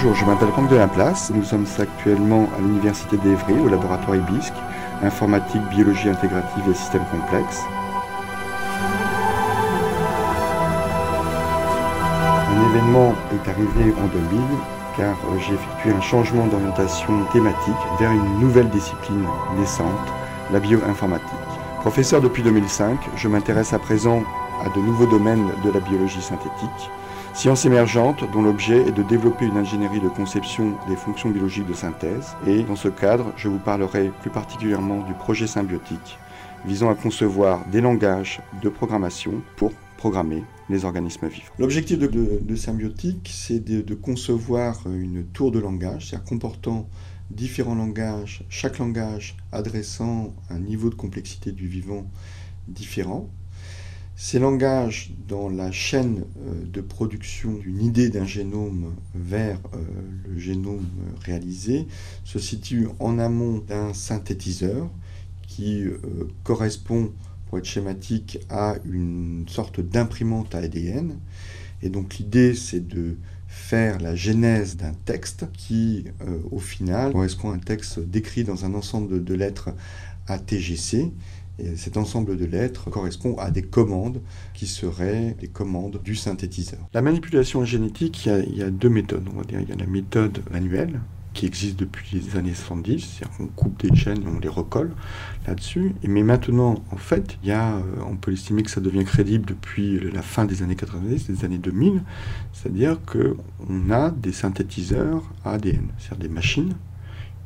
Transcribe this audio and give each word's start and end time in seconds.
Bonjour, 0.00 0.14
je 0.14 0.24
m'appelle 0.26 0.50
Franck 0.50 0.70
de 0.70 0.76
la 0.76 0.86
Place. 0.86 1.32
Nous 1.34 1.42
sommes 1.42 1.66
actuellement 1.76 2.48
à 2.56 2.60
l'Université 2.60 3.16
d'Evry, 3.16 3.54
au 3.54 3.68
laboratoire 3.68 4.14
IBISC, 4.14 4.52
informatique, 5.02 5.60
biologie 5.70 6.08
intégrative 6.08 6.62
et 6.70 6.74
systèmes 6.74 7.04
complexes. 7.10 7.64
Un 12.48 12.70
événement 12.70 13.12
est 13.34 13.50
arrivé 13.50 13.92
en 14.00 14.06
2000 14.06 14.40
car 14.96 15.16
j'ai 15.40 15.54
effectué 15.54 15.90
un 15.90 16.00
changement 16.00 16.46
d'orientation 16.46 17.24
thématique 17.32 17.74
vers 17.98 18.12
une 18.12 18.38
nouvelle 18.38 18.70
discipline 18.70 19.26
naissante, 19.58 19.88
la 20.52 20.60
bioinformatique. 20.60 21.26
Professeur 21.80 22.20
depuis 22.20 22.44
2005, 22.44 23.00
je 23.16 23.26
m'intéresse 23.26 23.72
à 23.72 23.80
présent 23.80 24.22
à 24.64 24.68
de 24.68 24.80
nouveaux 24.80 25.06
domaines 25.06 25.50
de 25.64 25.72
la 25.72 25.80
biologie 25.80 26.22
synthétique, 26.22 26.88
science 27.38 27.66
émergente 27.66 28.24
dont 28.32 28.42
l'objet 28.42 28.78
est 28.88 28.90
de 28.90 29.04
développer 29.04 29.46
une 29.46 29.58
ingénierie 29.58 30.00
de 30.00 30.08
conception 30.08 30.76
des 30.88 30.96
fonctions 30.96 31.30
biologiques 31.30 31.68
de 31.68 31.72
synthèse. 31.72 32.34
Et 32.48 32.64
dans 32.64 32.74
ce 32.74 32.88
cadre, 32.88 33.32
je 33.36 33.46
vous 33.46 33.60
parlerai 33.60 34.10
plus 34.22 34.30
particulièrement 34.30 35.04
du 35.04 35.14
projet 35.14 35.46
symbiotique 35.46 36.18
visant 36.66 36.90
à 36.90 36.96
concevoir 36.96 37.64
des 37.68 37.80
langages 37.80 38.40
de 38.60 38.68
programmation 38.68 39.40
pour 39.54 39.70
programmer 39.98 40.42
les 40.68 40.84
organismes 40.84 41.28
vivants. 41.28 41.52
L'objectif 41.60 42.00
de, 42.00 42.56
symbiotique, 42.56 43.30
c'est 43.32 43.60
de, 43.60 43.82
de, 43.82 43.94
concevoir 43.94 44.82
une 44.88 45.24
tour 45.26 45.52
de 45.52 45.60
langage, 45.60 46.08
c'est-à-dire 46.08 46.28
comportant 46.28 46.88
différents 47.30 47.76
langages, 47.76 48.42
chaque 48.48 48.78
langage 48.78 49.36
adressant 49.52 50.34
un 50.50 50.58
niveau 50.58 50.90
de 50.90 50.96
complexité 50.96 51.52
du 51.52 51.68
vivant 51.68 52.10
différent. 52.66 53.30
Ces 54.20 54.40
langages, 54.40 55.12
dans 55.28 55.48
la 55.48 55.70
chaîne 55.70 56.24
euh, 56.38 56.64
de 56.64 56.80
production 56.80 57.54
d'une 57.54 57.80
idée 57.80 58.08
d'un 58.08 58.24
génome 58.24 58.96
vers 59.14 59.60
euh, 59.74 59.78
le 60.26 60.36
génome 60.36 60.88
réalisé, 61.24 61.86
se 62.24 62.40
situent 62.40 62.88
en 62.98 63.20
amont 63.20 63.58
d'un 63.58 63.94
synthétiseur 63.94 64.90
qui 65.46 65.84
euh, 65.84 65.98
correspond, 66.42 67.12
pour 67.46 67.58
être 67.58 67.64
schématique, 67.64 68.40
à 68.50 68.74
une 68.84 69.44
sorte 69.48 69.80
d'imprimante 69.80 70.52
ADN. 70.52 71.16
Et 71.82 71.88
donc 71.88 72.16
l'idée, 72.16 72.56
c'est 72.56 72.88
de 72.88 73.18
faire 73.46 74.00
la 74.00 74.16
genèse 74.16 74.76
d'un 74.76 74.94
texte 75.04 75.46
qui, 75.52 76.06
au 76.50 76.58
final, 76.58 77.12
correspond 77.12 77.52
à 77.52 77.54
un 77.54 77.58
texte 77.60 78.00
décrit 78.00 78.42
dans 78.42 78.64
un 78.64 78.74
ensemble 78.74 79.22
de 79.22 79.34
lettres 79.34 79.70
ATGC. 80.26 81.12
Et 81.58 81.76
cet 81.76 81.96
ensemble 81.96 82.36
de 82.36 82.44
lettres 82.44 82.90
correspond 82.90 83.36
à 83.38 83.50
des 83.50 83.62
commandes 83.62 84.20
qui 84.54 84.66
seraient 84.66 85.36
les 85.40 85.48
commandes 85.48 86.00
du 86.04 86.14
synthétiseur. 86.14 86.80
La 86.94 87.02
manipulation 87.02 87.64
génétique, 87.64 88.26
il 88.26 88.28
y 88.28 88.32
a, 88.32 88.38
y 88.38 88.62
a 88.62 88.70
deux 88.70 88.88
méthodes. 88.88 89.28
On 89.32 89.38
va 89.38 89.44
dire, 89.44 89.60
il 89.60 89.68
y 89.68 89.72
a 89.72 89.76
la 89.76 89.86
méthode 89.86 90.40
manuelle, 90.50 91.00
qui 91.38 91.46
existe 91.46 91.78
depuis 91.78 92.18
les 92.18 92.36
années 92.36 92.52
70, 92.52 92.98
c'est-à-dire 92.98 93.36
qu'on 93.36 93.46
coupe 93.46 93.80
des 93.80 93.94
chaînes 93.94 94.22
et 94.24 94.26
on 94.26 94.40
les 94.40 94.48
recolle 94.48 94.90
là-dessus. 95.46 95.94
Mais 96.02 96.24
maintenant, 96.24 96.82
en 96.90 96.96
fait, 96.96 97.38
il 97.44 97.50
y 97.50 97.52
a, 97.52 97.76
euh, 97.76 97.82
on 98.08 98.16
peut 98.16 98.32
estimer 98.32 98.64
que 98.64 98.70
ça 98.72 98.80
devient 98.80 99.04
crédible 99.04 99.46
depuis 99.46 100.00
la 100.10 100.22
fin 100.22 100.46
des 100.46 100.64
années 100.64 100.74
90, 100.74 101.30
des 101.30 101.44
années 101.44 101.58
2000, 101.58 102.02
c'est-à-dire 102.52 102.98
qu'on 103.06 103.90
a 103.92 104.10
des 104.10 104.32
synthétiseurs 104.32 105.22
ADN, 105.44 105.88
c'est-à-dire 105.98 106.28
des 106.28 106.34
machines 106.34 106.74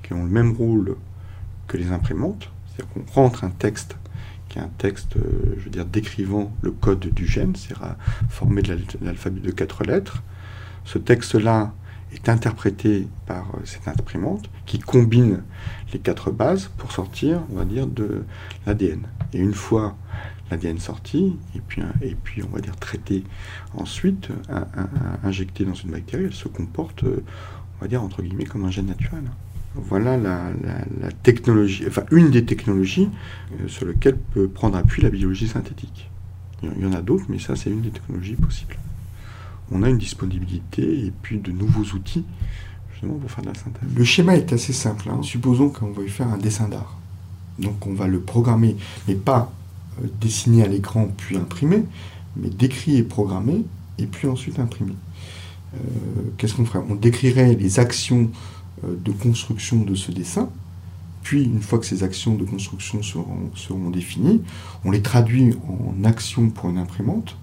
qui 0.03 0.15
ont 0.15 0.25
le 0.25 0.31
même 0.31 0.53
rôle 0.53 0.97
que 1.67 1.77
les 1.77 1.93
imprimantes, 1.93 2.51
c'est-à-dire 2.69 2.95
qu'on 2.95 3.13
rentre 3.13 3.45
un 3.45 3.51
texte 3.51 3.97
qui 4.53 4.59
est 4.59 4.63
un 4.63 4.71
texte, 4.79 5.17
euh, 5.17 5.55
je 5.59 5.65
veux 5.65 5.71
dire, 5.71 5.87
décrivant 5.87 6.53
le 6.61 6.71
code 6.71 7.01
du 7.01 7.27
gène, 7.27 7.57
c'est-à-dire 7.57 7.97
formé 8.29 8.61
de 8.63 8.77
l'alphabet 9.01 9.41
de 9.41 9.51
quatre 9.51 9.83
lettres. 9.83 10.23
Ce 10.85 10.99
texte-là 10.99 11.73
est 12.13 12.29
interprété 12.29 13.09
par 13.27 13.55
euh, 13.55 13.61
cette 13.65 13.89
imprimante 13.89 14.51
qui 14.67 14.79
combine 14.79 15.43
les 15.93 15.99
quatre 15.99 16.31
bases 16.31 16.71
pour 16.77 16.93
sortir, 16.93 17.41
on 17.51 17.57
va 17.57 17.65
dire, 17.65 17.87
de 17.87 18.25
l'ADN. 18.67 19.09
Et 19.33 19.39
une 19.39 19.55
fois 19.55 19.97
l'ADN 20.51 20.79
sorti, 20.79 21.39
et 21.57 21.61
puis, 21.67 21.83
et 22.03 22.15
puis 22.15 22.43
on 22.43 22.49
va 22.49 22.61
dire 22.61 22.77
traité 22.77 23.25
ensuite, 23.75 24.29
injecté 25.25 25.65
dans 25.65 25.75
une 25.75 25.93
bactérie, 25.93 26.25
elle 26.25 26.35
se 26.35 26.49
comporte, 26.49 27.05
euh, 27.05 27.25
on 27.79 27.85
va 27.85 27.89
dire, 27.89 28.03
entre 28.03 28.21
guillemets, 28.21 28.45
comme 28.45 28.67
un 28.67 28.71
gène 28.71 28.87
naturel. 28.87 29.25
Voilà 29.75 30.17
la, 30.19 30.53
technologie, 31.23 31.85
enfin 31.89 32.03
une 32.11 32.31
des 32.31 32.45
technologies 32.45 33.09
euh, 33.61 33.69
sur 33.69 33.87
lesquelles 33.87 34.19
peut 34.19 34.49
prendre 34.49 34.77
appui 34.77 35.03
la 35.03 35.11
biologie 35.11 35.49
synthétique. 35.49 36.11
Il 36.63 36.83
y 36.83 36.87
en 36.87 36.93
a 36.93 37.01
d'autres, 37.01 37.25
mais 37.29 37.39
ça 37.39 37.57
c'est 37.57 37.71
une 37.71 37.81
des 37.81 37.91
technologies 37.91 38.37
possibles 38.37 38.77
on 39.73 39.83
a 39.83 39.89
une 39.89 39.99
disponibilité 39.99 41.07
et 41.07 41.13
puis 41.23 41.39
de 41.39 41.51
nouveaux 41.51 41.97
outils 41.97 42.25
justement 42.93 43.15
pour 43.15 43.31
faire 43.31 43.43
de 43.43 43.49
la 43.49 43.55
synthèse. 43.55 43.89
Le 43.95 44.05
schéma 44.05 44.37
est 44.37 44.53
assez 44.53 44.73
simple. 44.73 45.09
Hein. 45.09 45.23
Supposons 45.23 45.71
qu'on 45.71 45.93
y 46.03 46.09
faire 46.09 46.29
un 46.29 46.39
dessin 46.39 46.69
d'art. 46.69 46.99
Donc 47.59 47.87
on 47.87 47.95
va 47.95 48.07
le 48.07 48.21
programmer, 48.21 48.77
mais 49.09 49.15
pas 49.15 49.53
euh, 50.01 50.07
dessiner 50.21 50.63
à 50.63 50.69
l'écran 50.69 51.09
puis 51.17 51.37
imprimer, 51.37 51.85
mais 52.37 52.49
décrire 52.49 52.99
et 52.99 53.03
programmer 53.03 53.65
et 53.99 54.07
puis 54.07 54.29
ensuite 54.29 54.59
imprimer. 54.59 54.95
Euh, 55.75 55.79
qu'est-ce 56.37 56.55
qu'on 56.55 56.65
ferait? 56.65 56.85
On 56.89 56.95
décrirait 56.95 57.55
les 57.55 57.79
actions 57.79 58.31
de 58.83 59.13
construction 59.13 59.83
de 59.83 59.95
ce 59.95 60.11
dessin, 60.11 60.49
puis 61.23 61.45
une 61.45 61.63
fois 61.63 61.79
que 61.79 61.87
ces 61.87 62.03
actions 62.03 62.35
de 62.35 62.45
construction 62.45 63.01
seront, 63.03 63.91
définies, 63.91 64.43
on 64.85 64.91
les 64.91 65.03
traduit 65.03 65.55
en 65.69 66.05
actions 66.05 66.51
pour 66.51 66.71
une 66.71 66.79
imprimante, 66.79 67.37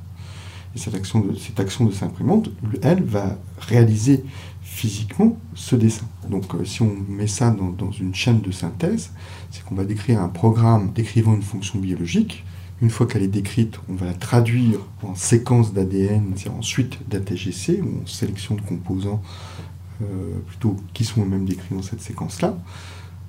et 0.75 0.79
cette 0.79 0.95
action 0.95 1.21
de, 1.21 1.35
cette 1.35 1.59
action 1.59 1.85
de 1.85 1.93
imprimante, 2.03 2.49
elle, 2.83 3.03
va 3.03 3.37
réaliser 3.57 4.23
physiquement 4.61 5.37
ce 5.55 5.75
dessin. 5.75 6.05
Donc 6.29 6.53
euh, 6.53 6.63
si 6.63 6.81
on 6.83 6.95
met 7.07 7.27
ça 7.27 7.49
dans, 7.49 7.91
une 7.91 8.13
chaîne 8.13 8.41
de 8.41 8.51
synthèse, 8.51 9.11
c'est 9.49 9.63
qu'on 9.63 9.75
va 9.75 9.83
décrire 9.83 10.21
un 10.21 10.29
programme 10.29 10.91
décrivant 10.93 11.33
une 11.33 11.41
fonction 11.41 11.79
biologique. 11.79 12.43
Une 12.81 12.89
fois 12.89 13.07
qu'elle 13.07 13.23
est 13.23 13.27
décrite, 13.27 13.79
on 13.89 13.95
va 13.95 14.05
la 14.05 14.13
traduire 14.13 14.79
en 15.03 15.15
séquence 15.15 15.73
d'ADN, 15.73 16.33
c'est 16.35 16.49
ensuite 16.49 16.99
d'ATGC, 17.09 17.81
ou 17.81 18.03
en 18.03 18.07
sélection 18.07 18.55
de 18.55 18.61
composants 18.61 19.21
euh, 19.21 19.68
plutôt 20.47 20.75
qui 20.93 21.03
sont 21.03 21.21
eux-mêmes 21.21 21.45
décrits 21.45 21.75
dans 21.75 21.81
cette 21.81 22.01
séquence-là. 22.01 22.57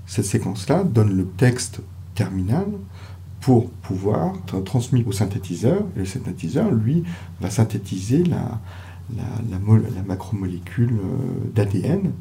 Cette 0.07 0.25
séquence-là 0.25 0.85
donne 0.85 1.17
le 1.17 1.27
texte 1.27 1.81
terminal 2.15 2.67
pour 3.41 3.71
pouvoir 3.71 4.35
être 4.37 4.61
transmis 4.61 5.05
au 5.05 5.13
synthétiseur. 5.13 5.83
Et 5.97 6.01
le 6.01 6.05
synthétiseur, 6.05 6.71
lui, 6.71 7.05
va 7.41 7.51
synthétiser 7.51 8.25
la, 8.25 8.61
la, 9.17 10.03
macromolécule 10.07 10.93
euh, 10.93 11.51
d'ADN. 11.55 12.13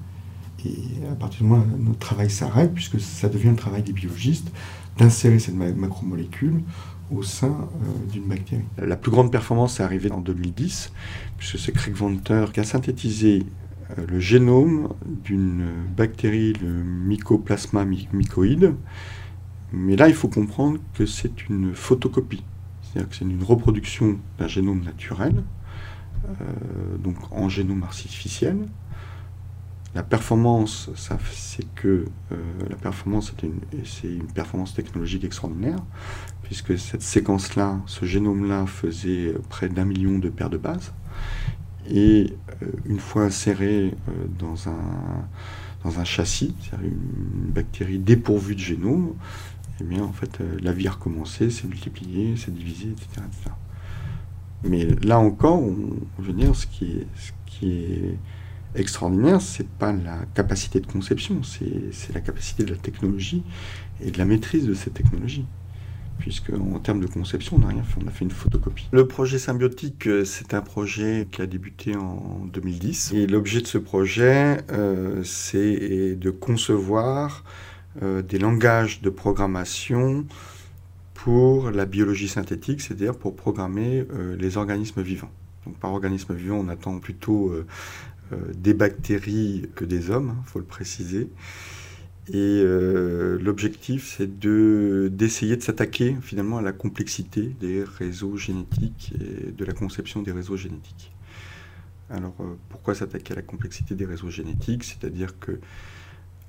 Et 0.66 0.76
à 1.12 1.16
partir 1.16 1.44
du 1.44 1.48
moment 1.48 1.64
où 1.64 1.84
notre 1.84 2.00
travail 2.00 2.30
s'arrête, 2.30 2.74
puisque 2.74 3.00
ça 3.00 3.30
devient 3.30 3.50
le 3.50 3.56
travail 3.56 3.84
des 3.84 3.94
biologistes, 3.94 4.52
d'insérer 4.98 5.40
cette 5.40 5.56
macromolécule 5.56 6.62
au 7.12 7.24
sein 7.24 7.48
euh, 7.48 8.12
d'une 8.12 8.26
bactérie. 8.26 8.64
La 8.78 8.98
plus 8.98 9.12
grande 9.12 9.32
performance 9.32 9.80
est 9.80 9.84
arrivée 9.84 10.12
en 10.12 10.20
2010, 10.20 10.92
puisque 11.38 11.60
c'est 11.60 11.72
Craig 11.72 11.94
Venter 11.94 12.46
qui 12.54 12.60
a 12.60 12.64
synthétisé 12.64 13.40
euh, 13.40 13.44
le 13.98 14.20
génome 14.20 14.94
d'une 15.24 15.66
bactérie, 15.96 16.54
le 16.54 16.70
Mycoplasma 16.70 17.86
mycoïde, 17.86 18.76
mais 19.72 19.96
là, 19.96 20.08
il 20.08 20.16
faut 20.16 20.28
comprendre 20.28 20.80
que 20.96 21.06
c'est 21.06 21.48
une 21.48 21.74
photocopie, 21.74 22.44
c'est-à-dire 22.82 23.10
que 23.10 23.16
c'est 23.16 23.26
une 23.26 23.44
reproduction 23.44 24.20
d'un 24.38 24.48
génome 24.48 24.84
naturel, 24.84 25.44
euh, 26.26 26.98
donc 26.98 27.16
en 27.32 27.50
génome 27.50 27.84
artificiel. 27.84 28.58
La 29.96 30.04
performance, 30.04 30.92
c'est 30.96 31.66
que 31.74 32.06
euh, 32.32 32.36
la 32.70 32.76
performance, 32.76 33.34
c'est 33.74 34.08
une, 34.08 34.24
performance 34.28 34.74
technologique 34.74 35.24
extraordinaire, 35.24 35.80
puisque 36.44 36.78
cette 36.78 37.02
séquence-là, 37.02 37.80
ce 37.86 38.06
génome-là, 38.06 38.66
faisait 38.68 39.36
près 39.50 39.70
d'un 39.70 39.86
million 39.86 40.20
de 40.20 40.30
paires 40.30 40.50
de 40.50 40.58
bases. 40.58 40.94
Et 41.90 42.34
euh, 42.62 42.68
une 42.86 43.00
fois 43.00 43.24
inséré 43.24 43.94
dans 44.38 44.70
un, 44.70 45.28
dans 45.84 46.00
un 46.00 46.04
châssis, 46.04 46.56
c'est-à-dire 46.62 46.88
une 46.88 47.52
bactérie 47.52 48.00
dépourvue 48.00 48.56
de 48.56 48.60
génome, 48.60 49.16
eh 49.82 49.84
bien, 49.84 50.04
en 50.04 50.12
fait, 50.12 50.42
euh, 50.42 50.58
la 50.62 50.74
vie 50.74 50.88
a 50.88 50.92
recommencé, 50.92 51.50
s'est 51.50 51.68
multipliée, 51.68 52.36
s'est 52.36 52.52
divisée, 52.52 52.90
etc., 52.90 53.26
Mais 54.64 54.86
là 55.04 55.20
encore, 55.20 55.64
ce 56.54 56.68
qui 56.68 56.86
est, 56.86 57.08
ce 57.16 57.32
qui 57.46 57.72
est 57.72 58.18
extraordinaire, 58.76 59.40
pas 59.80 59.94
la 59.94 60.26
capacité 60.34 60.80
de 60.80 60.86
conception, 60.86 61.42
c'est 61.44 62.14
la 62.14 62.20
capacité 62.20 62.64
de 62.64 62.72
la 62.72 62.78
technologie 62.78 63.44
et 64.02 64.12
de 64.12 64.18
la 64.18 64.26
maîtrise 64.26 64.68
de 64.68 64.74
cette 64.74 64.94
technologie. 64.94 65.46
Puisque 66.20 66.52
en 66.52 66.80
termes 66.80 67.00
de 67.00 67.08
conception, 67.08 67.56
on 67.56 67.60
n'a 67.60 67.68
rien 67.68 67.84
fait, 67.84 68.00
on 68.04 68.08
a 68.08 68.12
fait 68.12 68.26
une 68.26 68.32
photocopie. 68.32 68.88
Le 68.92 69.08
projet 69.08 69.40
symbiotique, 69.40 70.06
euh, 70.08 70.26
c'est 70.26 70.54
un 70.54 70.62
projet 70.62 71.28
qui 71.32 71.42
a 71.42 71.48
débuté 71.48 71.96
en 71.96 72.46
2010. 72.52 73.14
Et 73.14 73.26
l'objet 73.26 73.62
de 73.62 73.68
ce 73.68 73.78
projet, 73.78 74.58
euh, 74.72 75.24
c'est 75.24 76.16
de 76.16 76.30
concevoir 76.30 77.46
euh, 78.04 78.22
des 78.22 78.38
langages 78.38 79.02
de 79.02 79.10
programmation 79.10 80.26
pour 81.14 81.72
la 81.72 81.86
biologie 81.86 82.28
synthétique, 82.28 82.82
c'est-à-dire 82.82 83.18
pour 83.18 83.36
programmer 83.36 84.06
les 84.38 84.56
organismes 84.56 85.02
vivants. 85.02 85.32
Donc 85.66 85.76
par 85.78 85.92
organisme 85.92 86.34
vivant, 86.34 86.56
on 86.56 86.70
attend 86.70 86.98
plutôt 87.00 87.54
des 88.56 88.74
bactéries 88.74 89.70
que 89.76 89.84
des 89.84 90.12
hommes, 90.12 90.34
il 90.34 90.40
hein, 90.40 90.44
faut 90.46 90.60
le 90.60 90.66
préciser. 90.66 91.28
Et 92.32 92.64
l'objectif, 93.42 94.16
c'est 94.18 94.40
d'essayer 94.40 95.58
de 95.58 95.62
s'attaquer 95.62 96.16
finalement 96.22 96.58
à 96.58 96.62
la 96.62 96.72
complexité 96.72 97.42
des 97.60 97.84
réseaux 97.84 98.38
génétiques 98.38 99.14
et 99.20 99.52
de 99.52 99.66
la 99.66 99.74
conception 99.74 100.22
des 100.22 100.32
réseaux 100.32 100.58
génétiques. 100.58 101.12
Alors 102.10 102.36
pourquoi 102.70 102.96
s'attaquer 102.96 103.34
à 103.34 103.36
la 103.38 103.42
complexité 103.42 103.96
des 103.96 104.06
réseaux 104.06 104.30
génétiques? 104.30 104.84
C'est-à-dire 104.84 105.40
que 105.40 105.60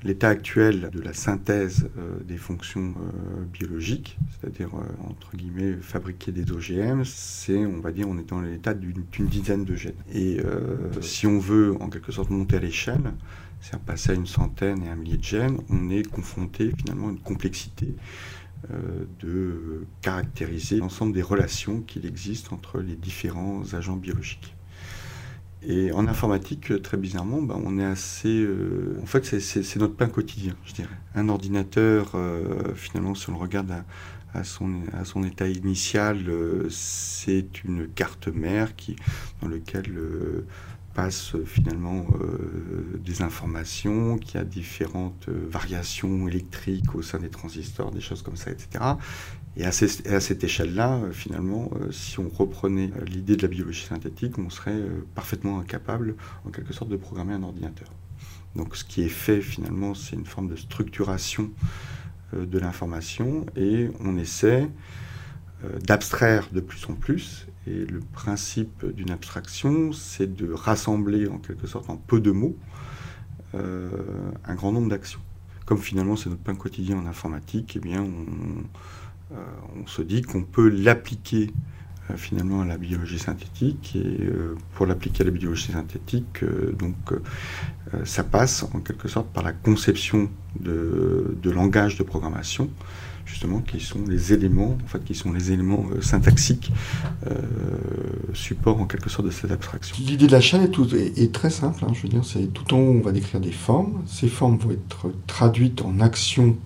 l'état 0.02 0.28
actuel 0.28 0.90
de 0.92 1.00
la 1.00 1.12
synthèse 1.12 1.88
euh, 1.98 2.20
des 2.24 2.36
fonctions 2.36 2.94
euh, 2.96 3.44
biologiques, 3.52 4.18
c'est-à-dire 4.30 4.70
euh, 4.74 5.08
entre 5.10 5.36
guillemets 5.36 5.74
fabriquer 5.80 6.32
des 6.32 6.50
OGM, 6.50 7.04
c'est, 7.04 7.66
on 7.66 7.80
va 7.80 7.92
dire, 7.92 8.08
on 8.08 8.18
est 8.18 8.28
dans 8.28 8.40
l'état 8.40 8.74
d'une 8.74 9.26
dizaine 9.26 9.64
de 9.64 9.74
gènes. 9.74 9.92
Et 10.14 10.38
si 11.00 11.26
on 11.26 11.38
veut 11.38 11.74
en 11.80 11.88
quelque 11.88 12.12
sorte 12.12 12.30
monter 12.30 12.56
à 12.56 12.60
l'échelle, 12.60 13.12
c'est-à-dire 13.60 13.84
passer 13.84 14.10
à 14.10 14.14
une 14.14 14.26
centaine 14.26 14.82
et 14.82 14.88
un 14.88 14.96
millier 14.96 15.16
de 15.16 15.24
gènes, 15.24 15.58
on 15.68 15.90
est 15.90 16.08
confronté 16.08 16.72
finalement 16.76 17.08
à 17.08 17.10
une 17.10 17.20
complexité 17.20 17.94
de 19.20 19.86
caractériser 20.02 20.76
l'ensemble 20.76 21.14
des 21.14 21.22
relations 21.22 21.80
qu'il 21.80 22.04
existe 22.04 22.52
entre 22.52 22.80
les 22.80 22.94
différents 22.94 23.62
agents 23.72 23.96
biologiques. 23.96 24.54
Et 25.62 25.92
en 25.92 26.06
informatique, 26.08 26.82
très 26.82 26.96
bizarrement, 26.96 27.42
bah, 27.42 27.56
on 27.62 27.78
est 27.78 27.84
assez. 27.84 28.28
Euh, 28.28 28.98
en 29.02 29.06
fait, 29.06 29.24
c'est 29.40 29.76
notre 29.78 29.94
pain 29.94 30.08
quotidien, 30.08 30.54
je 30.64 30.72
dirais. 30.72 30.88
Un 31.14 31.28
ordinateur, 31.28 32.12
euh, 32.14 32.74
finalement, 32.74 33.14
si 33.14 33.28
on 33.28 33.32
le 33.32 33.38
regarde 33.38 33.70
à, 34.32 34.44
son, 34.44 35.22
état 35.24 35.48
initial, 35.48 36.28
euh, 36.28 36.66
c'est 36.70 37.62
une 37.64 37.88
carte 37.88 38.28
mère 38.28 38.74
qui, 38.74 38.96
dans 39.42 39.48
laquelle 39.48 39.92
passe 40.94 41.36
finalement 41.46 42.06
des 42.98 43.22
informations, 43.22 44.18
qui 44.18 44.36
a 44.38 44.44
différentes 44.44 45.28
variations 45.28 46.26
électriques 46.26 46.94
au 46.94 47.02
sein 47.02 47.18
des 47.18 47.30
transistors, 47.30 47.90
des 47.90 48.00
choses 48.00 48.22
comme 48.22 48.36
ça, 48.36 48.50
etc. 48.50 48.96
Et 49.56 49.64
à, 49.64 49.72
cette 49.72 50.44
échelle-là, 50.44 50.94
euh, 50.94 51.12
finalement, 51.12 51.70
euh, 51.74 51.90
si 51.90 52.20
on 52.20 52.28
reprenait 52.28 52.90
euh, 52.96 53.04
l'idée 53.04 53.36
de 53.36 53.42
la 53.42 53.48
biologie 53.48 53.84
synthétique, 53.84 54.38
on 54.38 54.48
serait 54.48 54.80
parfaitement 55.14 55.58
incapable, 55.58 56.14
en 56.46 56.50
quelque 56.50 56.72
sorte, 56.72 56.90
de 56.90 56.96
programmer 56.96 57.34
un 57.34 57.42
ordinateur. 57.42 57.88
Donc 58.54 58.76
ce 58.76 58.84
qui 58.84 59.02
est 59.02 59.08
fait, 59.08 59.40
finalement, 59.40 59.94
c'est 59.94 60.16
une 60.16 60.26
forme 60.26 60.48
de 60.48 60.56
structuration 60.56 61.50
de 62.32 62.58
l'information 62.58 63.44
et 63.56 63.90
on 64.00 64.16
essaie 64.16 64.68
d'abstraire 65.82 66.48
de 66.52 66.60
plus 66.60 66.86
en 66.88 66.94
plus. 66.94 67.46
Et 67.66 67.84
le 67.84 68.00
principe 68.00 68.86
d'une 68.94 69.10
abstraction, 69.10 69.92
c'est 69.92 70.34
de 70.34 70.52
rassembler, 70.52 71.28
en 71.28 71.38
quelque 71.38 71.66
sorte, 71.66 71.90
en 71.90 71.96
peu 71.96 72.20
de 72.20 72.30
mots, 72.30 72.56
un 73.54 74.54
grand 74.54 74.72
nombre 74.72 74.88
d'actions. 74.88 75.20
Comme 75.66 75.78
finalement 75.78 76.16
c'est 76.16 76.30
notre 76.30 76.42
pain 76.42 76.56
quotidien 76.56 76.98
en 76.98 77.06
informatique, 77.06 77.74
eh 77.76 77.78
bien 77.78 78.02
on 78.02 78.64
euh, 79.32 79.36
se 79.86 80.02
dit 80.02 80.22
qu'on 80.22 80.42
peut 80.42 80.68
l'appliquer 80.68 81.52
euh, 82.10 82.16
finalement 82.16 82.62
à 82.62 82.64
la 82.64 82.76
biologie 82.76 83.20
synthétique. 83.20 83.94
Et 83.94 84.24
euh, 84.24 84.56
pour 84.74 84.86
l'appliquer 84.86 85.22
à 85.22 85.26
la 85.26 85.30
biologie 85.30 85.70
synthétique, 85.70 86.44
donc, 86.76 86.96
ça 88.04 88.24
passe 88.24 88.64
en 88.74 88.80
quelque 88.80 89.08
sorte 89.08 89.28
par 89.32 89.42
la 89.42 89.52
conception 89.52 90.30
de, 90.58 91.36
de 91.40 91.50
langages 91.50 91.96
de 91.96 92.02
programmation 92.02 92.68
qui 93.66 93.80
sont 93.80 94.04
les 94.06 94.32
éléments 94.32 94.76
en 94.84 94.86
fait 94.86 95.02
qui 95.04 95.14
sont 95.14 95.32
les 95.32 95.52
éléments 95.52 95.84
syntaxiques 96.00 96.72
support 98.34 98.80
en 98.80 98.86
quelque 98.86 99.10
sorte 99.10 99.26
de 99.26 99.32
cette 99.32 99.50
abstraction. 99.50 99.96
L'idée 99.98 100.26
de 100.26 100.32
la 100.32 100.40
chaîne 100.40 100.68
est, 101.16 101.32
très 101.32 101.50
simple, 101.50 101.84
hein, 101.84 101.92
je 101.94 102.02
veux 102.02 102.08
dire 102.08 102.24
c'est 102.24 102.52
tout 102.52 102.74
en 102.74 102.78
haut 102.78 102.96
on 102.98 103.00
va 103.00 103.12
décrire 103.12 103.40
des 103.40 103.52
formes, 103.52 104.02
ces 104.06 104.28
formes 104.28 104.58
vont 104.58 104.70
être 104.70 105.12
traduites 105.26 105.82
en 105.82 106.00
actions 106.00 106.56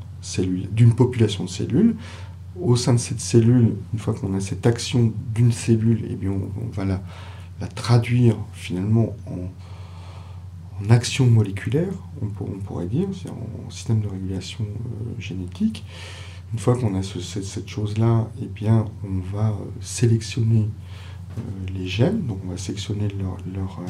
d'une 0.73 0.94
population 0.94 1.44
de 1.44 1.50
cellules 1.50 1.97
au 2.61 2.77
sein 2.77 2.94
de 2.94 2.99
cette 2.99 3.20
cellule, 3.20 3.75
une 3.93 3.99
fois 3.99 4.15
qu'on 4.15 4.35
a 4.35 4.41
cette 4.41 4.67
action 4.67 5.12
d'une 5.35 5.53
cellule, 5.53 6.05
eh 6.09 6.15
bien 6.15 6.31
on, 6.31 6.70
va 6.73 6.85
la, 6.85 7.00
traduire 7.75 8.37
finalement 8.53 9.17
en, 9.27 9.50
action 10.91 11.27
moléculaire, 11.27 11.93
on, 12.20 12.27
pourrait 12.27 12.87
dire, 12.87 13.09
c'est 13.12 13.31
en 13.31 13.70
système 13.70 14.00
de 14.00 14.09
régulation 14.09 14.65
euh, 14.65 15.20
génétique. 15.20 15.85
Une 16.55 16.59
fois 16.61 16.77
qu'on 16.79 16.95
a 16.95 17.03
cette, 17.03 17.69
chose-là, 17.69 18.29
eh 18.41 18.47
bien 18.47 18.87
on 19.05 19.37
va 19.37 19.49
euh, 19.49 19.55
sélectionner 19.81 20.71
euh, 21.37 21.41
les 21.75 21.87
gènes, 21.87 22.23
donc 22.27 22.39
on 22.47 22.51
va 22.51 22.56
sélectionner 22.56 23.09
leur, 23.09 23.37
leur, 23.53 23.81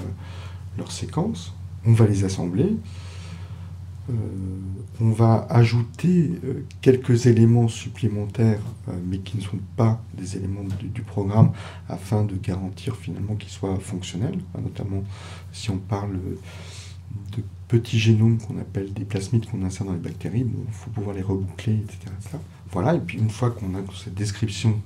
leur 0.77 0.91
séquence, 0.91 1.55
on 1.87 1.93
va 1.93 2.07
les 2.07 2.25
assembler, 2.25 2.77
euh, 4.11 4.13
on 5.01 5.11
va 5.11 5.47
ajouter 5.49 6.33
euh, 6.45 6.65
quelques 6.83 7.27
éléments 7.27 7.69
supplémentaires, 7.69 8.61
euh, 8.89 8.93
mais 9.07 9.19
qui 9.19 9.39
ne 9.39 9.43
sont 9.43 9.59
pas 9.77 10.03
des 10.13 10.37
éléments 10.37 10.65
du, 10.79 11.03
programme, 11.03 11.53
afin 11.89 12.25
de 12.25 12.37
garantir 12.37 12.97
finalement 12.97 13.35
qu'ils 13.35 13.51
soient 13.51 13.79
fonctionnels, 13.81 14.39
notamment 14.63 15.05
si 15.53 15.71
on 15.71 15.79
parle 15.79 16.19
de 17.37 17.43
petits 17.69 17.99
génomes 17.99 18.39
qu'on 18.39 18.59
appelle 18.59 18.93
des 18.93 19.05
plasmides 19.05 19.47
qu'on 19.47 19.63
insère 19.65 19.87
dans 19.87 19.95
les 19.95 19.99
bactéries, 19.99 20.47
il 20.47 20.73
faut 20.73 20.91
pouvoir 20.91 21.17
les 21.17 21.23
reboucler, 21.23 21.75
etc., 21.75 22.13
Voilà, 22.75 22.95
et 22.95 23.01
puis 23.01 23.19
une 23.19 23.31
fois 23.31 23.51
qu'on 23.51 23.75
a 23.75 23.79
cette 23.95 24.15
description 24.15 24.79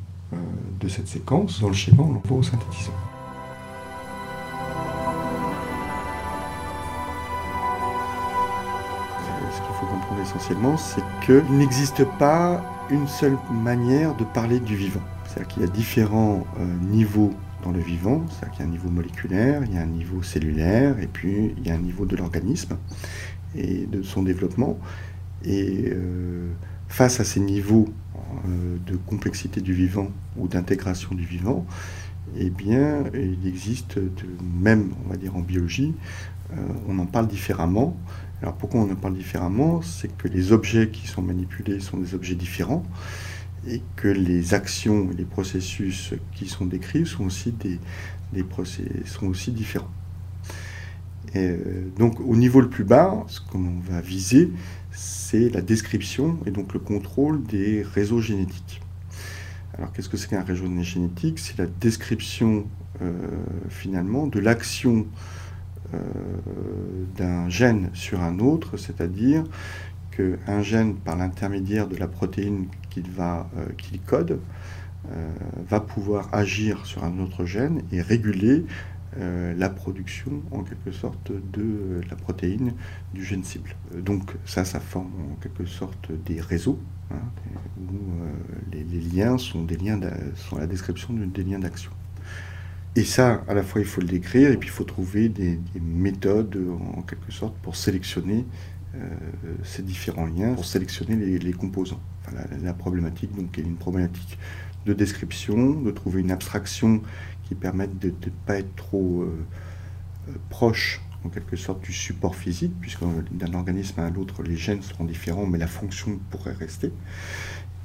de 0.78 0.88
cette 0.88 1.08
séquence, 1.08 1.60
dans 1.60 1.68
le 1.68 1.74
schéma, 1.74 2.02
on 2.02 2.12
l'envoie 2.12 2.38
au 2.38 2.42
synthétiseur. 2.42 2.94
essentiellement, 10.28 10.76
c'est 10.76 11.02
qu'il 11.24 11.56
n'existe 11.56 12.04
pas 12.18 12.62
une 12.90 13.08
seule 13.08 13.36
manière 13.50 14.14
de 14.16 14.24
parler 14.24 14.60
du 14.60 14.76
vivant. 14.76 15.00
C'est-à-dire 15.24 15.48
qu'il 15.48 15.62
y 15.62 15.66
a 15.66 15.68
différents 15.68 16.46
euh, 16.58 16.64
niveaux 16.90 17.32
dans 17.64 17.70
le 17.70 17.80
vivant, 17.80 18.24
c'est-à-dire 18.28 18.50
qu'il 18.50 18.60
y 18.60 18.68
a 18.68 18.68
un 18.68 18.72
niveau 18.72 18.90
moléculaire, 18.90 19.62
il 19.64 19.74
y 19.74 19.78
a 19.78 19.82
un 19.82 19.86
niveau 19.86 20.22
cellulaire, 20.22 20.98
et 21.00 21.06
puis 21.06 21.54
il 21.56 21.66
y 21.66 21.70
a 21.70 21.74
un 21.74 21.78
niveau 21.78 22.04
de 22.04 22.16
l'organisme 22.16 22.76
et 23.56 23.86
de 23.86 24.02
son 24.02 24.22
développement. 24.22 24.78
Et 25.44 25.90
euh, 25.92 26.50
face 26.88 27.20
à 27.20 27.24
ces 27.24 27.40
niveaux 27.40 27.88
euh, 28.46 28.76
de 28.86 28.96
complexité 28.96 29.60
du 29.60 29.72
vivant 29.72 30.10
ou 30.36 30.48
d'intégration 30.48 31.14
du 31.14 31.24
vivant, 31.24 31.66
eh 32.36 32.50
bien, 32.50 33.04
il 33.14 33.46
existe, 33.46 33.98
de, 33.98 34.12
même, 34.60 34.92
on 35.04 35.10
va 35.10 35.16
dire 35.16 35.36
en 35.36 35.40
biologie, 35.40 35.94
on 36.86 36.98
en 36.98 37.06
parle 37.06 37.26
différemment. 37.26 37.96
Alors 38.40 38.54
pourquoi 38.54 38.80
on 38.80 38.90
en 38.90 38.96
parle 38.96 39.14
différemment? 39.14 39.82
C'est 39.82 40.14
que 40.16 40.28
les 40.28 40.52
objets 40.52 40.88
qui 40.88 41.06
sont 41.06 41.22
manipulés 41.22 41.80
sont 41.80 41.98
des 41.98 42.14
objets 42.14 42.34
différents 42.34 42.84
et 43.66 43.82
que 43.96 44.08
les 44.08 44.54
actions 44.54 45.10
et 45.10 45.14
les 45.14 45.24
processus 45.24 46.14
qui 46.34 46.48
sont 46.48 46.66
décrits 46.66 47.06
sont 47.06 47.24
aussi, 47.24 47.52
des, 47.52 47.78
sont 49.04 49.26
aussi 49.26 49.50
différents. 49.50 49.90
Euh, 51.36 51.88
donc 51.98 52.20
au 52.20 52.36
niveau 52.36 52.60
le 52.60 52.68
plus 52.68 52.84
bas, 52.84 53.24
ce 53.26 53.40
qu'on 53.40 53.80
va 53.80 54.00
viser, 54.00 54.50
c'est 54.98 55.48
la 55.50 55.60
description 55.60 56.38
et 56.44 56.50
donc 56.50 56.74
le 56.74 56.80
contrôle 56.80 57.44
des 57.44 57.82
réseaux 57.82 58.20
génétiques. 58.20 58.80
Alors 59.76 59.92
qu'est-ce 59.92 60.08
que 60.08 60.16
c'est 60.16 60.28
qu'un 60.28 60.42
réseau 60.42 60.66
génétique? 60.82 61.38
C'est 61.38 61.56
la 61.56 61.66
description 61.66 62.66
euh, 63.00 63.12
finalement 63.68 64.26
de 64.26 64.40
l'action 64.40 65.06
euh, 65.94 65.98
d'un 67.16 67.48
gène 67.48 67.90
sur 67.94 68.20
un 68.22 68.40
autre, 68.40 68.76
c'est-à-dire 68.76 69.44
qu'un 70.10 70.62
gène, 70.62 70.96
par 70.96 71.16
l'intermédiaire 71.16 71.86
de 71.86 71.94
la 71.94 72.08
protéine 72.08 72.66
qu'il 72.90 73.04
euh, 73.20 73.38
code, 74.04 74.40
va 75.70 75.80
pouvoir 75.80 76.28
agir 76.32 76.84
sur 76.84 77.04
un 77.04 77.18
autre 77.20 77.46
gène 77.46 77.82
et 77.92 78.02
réguler 78.02 78.66
la 79.18 79.68
production 79.68 80.42
en 80.52 80.62
quelque 80.62 80.92
sorte 80.92 81.32
de 81.52 82.00
la 82.08 82.14
protéine 82.14 82.72
du 83.12 83.24
gène 83.24 83.42
cible. 83.42 83.74
Donc 83.92 84.30
ça, 84.44 84.64
ça 84.64 84.78
forme 84.78 85.10
en 85.32 85.34
quelque 85.42 85.66
sorte 85.66 86.12
des 86.24 86.40
réseaux 86.40 86.78
hein, 87.10 87.16
où 87.80 87.98
les, 88.72 88.84
liens 88.84 89.36
sont 89.36 89.64
des 89.64 89.76
liens, 89.76 89.98
sont 90.36 90.58
la 90.58 90.68
description 90.68 91.14
des 91.14 91.42
liens 91.42 91.58
d'action. 91.58 91.90
Et 92.98 93.04
ça, 93.04 93.44
à 93.46 93.54
la 93.54 93.62
fois, 93.62 93.80
il 93.80 93.86
faut 93.86 94.00
le 94.00 94.08
décrire 94.08 94.50
et 94.50 94.56
puis 94.56 94.68
il 94.68 94.72
faut 94.72 94.82
trouver 94.82 95.28
des, 95.28 95.60
méthodes, 95.80 96.58
en 96.96 97.02
quelque 97.02 97.30
sorte, 97.30 97.54
pour 97.58 97.76
sélectionner 97.76 98.44
euh, 98.96 99.08
ces 99.62 99.82
différents 99.82 100.26
liens, 100.26 100.54
pour 100.54 100.64
sélectionner 100.64 101.14
les, 101.14 101.52
composants. 101.52 102.00
la, 102.60 102.72
problématique, 102.74 103.32
donc, 103.36 103.56
est 103.56 103.62
une 103.62 103.76
problématique 103.76 104.36
de 104.84 104.94
description, 104.94 105.80
de 105.80 105.90
trouver 105.92 106.22
une 106.22 106.32
abstraction 106.32 107.02
qui 107.48 107.54
permette 107.54 107.98
de 107.98 108.08
ne 108.08 108.30
pas 108.46 108.58
être 108.58 108.76
trop 108.76 109.22
euh, 109.22 109.46
euh, 110.28 110.32
proche, 110.50 111.00
en 111.24 111.30
quelque 111.30 111.56
sorte, 111.56 111.82
du 111.82 111.92
support 111.92 112.36
physique, 112.36 112.72
puisque 112.80 113.00
d'un 113.32 113.54
organisme 113.54 114.00
à 114.00 114.10
l'autre, 114.10 114.42
les 114.42 114.56
gènes 114.56 114.82
seront 114.82 115.04
différents, 115.04 115.46
mais 115.46 115.58
la 115.58 115.66
fonction 115.66 116.18
pourrait 116.30 116.52
rester. 116.52 116.92